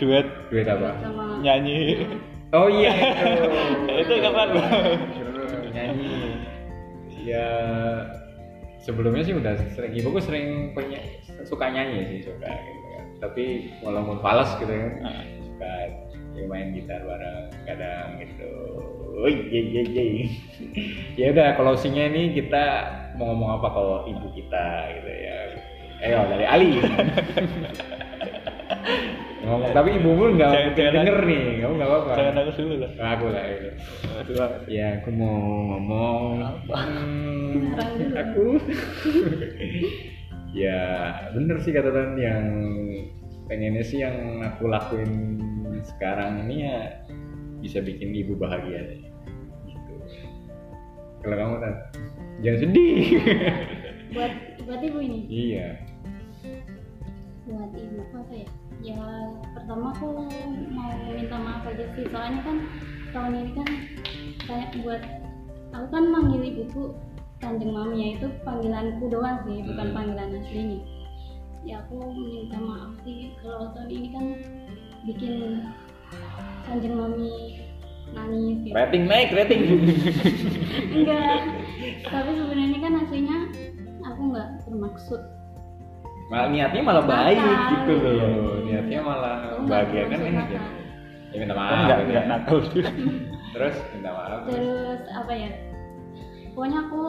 [0.00, 0.26] duet.
[0.48, 0.96] Duit apa?
[1.04, 2.08] Sama nyanyi.
[2.52, 3.48] Oh iya itu.
[4.04, 4.48] Itu kapan,
[5.72, 6.12] Nyanyi
[7.22, 7.46] ya
[8.78, 10.98] sebelumnya sih udah sering ibuku sering punya
[11.44, 13.44] suka nyanyi sih suka gitu kan tapi
[13.80, 15.22] walaupun falas gitu kan Ah.
[15.38, 15.70] suka
[16.32, 18.50] ya main gitar bareng kadang gitu.
[19.12, 20.02] Oh iya iya iya
[21.14, 22.64] ya udah closingnya ini kita
[23.14, 24.66] mau ngomong apa kalau ibu kita
[24.96, 25.36] gitu ya?
[26.02, 26.70] Ayo dari Ali
[29.42, 29.70] ngomong.
[29.70, 32.10] Tapi ibumu nggak Jangan- mungkin jangan- denger nih kamu nggak apa-apa.
[32.14, 32.90] Jangan aku dulu lah.
[33.12, 34.52] Aku lah Bang.
[34.66, 35.38] ya aku mau
[35.68, 36.22] ngomong.
[36.70, 37.54] Hmm,
[38.14, 38.44] aku.
[40.52, 40.84] Ya
[41.32, 42.44] bener sih kata Dan yang
[43.48, 44.12] pengennya sih yang
[44.44, 45.40] aku lakuin
[45.80, 47.00] sekarang ini ya
[47.58, 48.84] bisa bikin ibu bahagia
[49.64, 49.94] gitu.
[51.24, 51.72] Kalau kamu kan
[52.44, 53.00] jangan sedih.
[54.12, 54.32] Buat
[54.68, 55.18] buat ibu ini?
[55.24, 55.68] Iya
[57.42, 58.48] buat ibu apa ya?
[58.82, 59.02] Ya
[59.54, 60.06] pertama aku
[60.70, 62.04] mau minta maaf aja sih.
[62.10, 62.56] Soalnya kan
[63.10, 63.68] tahun ini kan
[64.46, 65.02] kayak buat
[65.74, 66.94] aku kan manggil ibuku
[67.42, 69.96] kanjeng mami ya itu panggilanku doang sih bukan Hmm.
[69.98, 70.80] panggilan aslinya.
[71.62, 73.34] Ya aku minta maaf sih.
[73.42, 74.24] Kalau tahun ini kan
[75.06, 75.34] bikin
[76.66, 77.58] kanjeng mami
[78.14, 78.74] nangis gitu.
[78.76, 79.62] Rating naik rating.
[80.96, 81.38] Enggak.
[82.06, 83.38] Tapi sebenarnya kan aslinya
[84.06, 85.22] aku nggak bermaksud
[86.32, 88.12] malah niatnya malah baik Nakal, gitu loh.
[88.16, 88.28] Iya.
[88.64, 90.64] niatnya malah Aku nggak bahagia kan enak ya nakal.
[91.32, 92.08] ya minta maaf nggak gitu.
[92.08, 92.30] nggak ya.
[92.32, 92.58] nakal
[93.54, 95.00] terus minta maaf terus?
[95.12, 95.50] Apa ya?
[96.52, 97.02] Pokoknya aku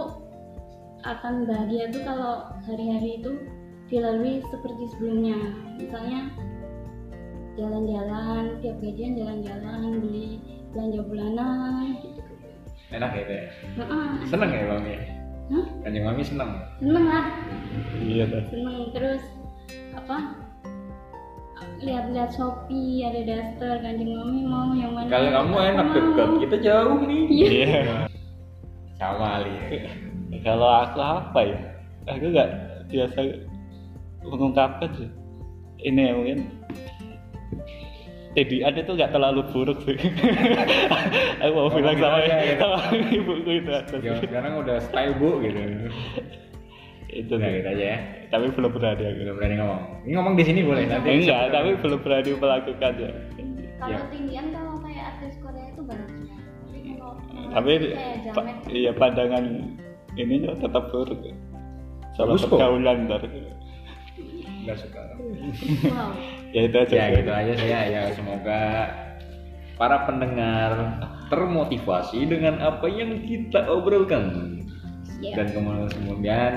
[1.03, 3.31] akan bahagia tuh kalau hari-hari itu
[3.87, 5.39] dilalui seperti sebelumnya.
[5.75, 6.19] Misalnya
[7.53, 10.41] jalan-jalan tiap gajian jalan-jalan beli
[10.73, 12.21] belanja bulanan gitu
[12.89, 13.45] enak ya itu ya
[13.77, 14.95] Heeh, seneng ya mami
[15.51, 15.65] Hah?
[15.83, 17.25] kanjeng mami seneng seneng lah
[17.99, 19.23] iya dah seneng terus
[19.91, 20.43] apa
[21.83, 26.99] lihat-lihat Shopee ada daster kanjeng mami mau yang mana Kalau kamu enak dekat, kita jauh
[27.03, 27.23] nih.
[27.27, 28.07] Iya.
[28.95, 29.51] Sama Ali.
[30.41, 31.57] Kalau aku apa ya?
[32.07, 32.49] Aku nggak
[32.87, 33.19] biasa
[34.23, 35.09] mengungkapkan sih.
[35.83, 36.39] Ini ya mungkin
[38.33, 39.93] Edian itu nggak terlalu buruk sih.
[41.41, 42.59] aku mau Oh, bilang sama, gitu aja, gitu.
[42.59, 42.77] sama
[43.07, 43.95] ibuku itu aja.
[43.95, 45.59] Ya, sekarang udah style bu gitu.
[47.07, 47.45] Itu sih.
[47.51, 47.97] gitu aja ya.
[48.27, 49.17] Tapi belum berani aku.
[49.19, 49.81] Belum berani ngomong.
[50.01, 51.07] Ini ngomong di sini boleh nanti.
[51.13, 53.11] Enggak, tapi belum berani melakukan ya.
[53.75, 53.99] kalau Ya.
[54.09, 57.15] tinggian kalau kayak artis Korea itu bagus tapi kalau
[57.51, 57.71] Tapi
[58.31, 59.43] pa- jamet iya pandangan
[60.15, 61.19] ini tetap buruk.
[62.13, 62.55] Salah Bagus kok.
[62.55, 63.21] pergaulan ntar.
[64.57, 65.01] Enggak suka.
[65.85, 66.09] wow
[66.53, 66.93] Ya itu aja.
[66.93, 67.15] Ya sih.
[67.19, 68.61] gitu aja saya ya semoga
[69.73, 70.71] para pendengar
[71.27, 74.53] termotivasi dengan apa yang kita obrolkan
[75.17, 75.39] Ya.
[75.39, 76.53] dan kemudian kemudian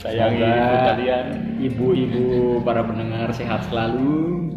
[0.00, 1.26] Sayangi ibu kalian.
[1.60, 2.24] ibu-ibu
[2.64, 4.48] para pendengar sehat selalu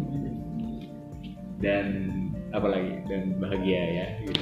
[1.60, 1.86] dan
[2.50, 4.40] apa lagi dan bahagia ya gitu.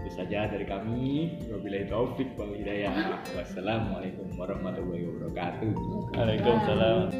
[0.00, 5.72] itu saja dari kami wabillahi taufik wal hidayah wassalamualaikum warahmatullahi wabarakatuh
[6.16, 7.12] Waalaikumsalam.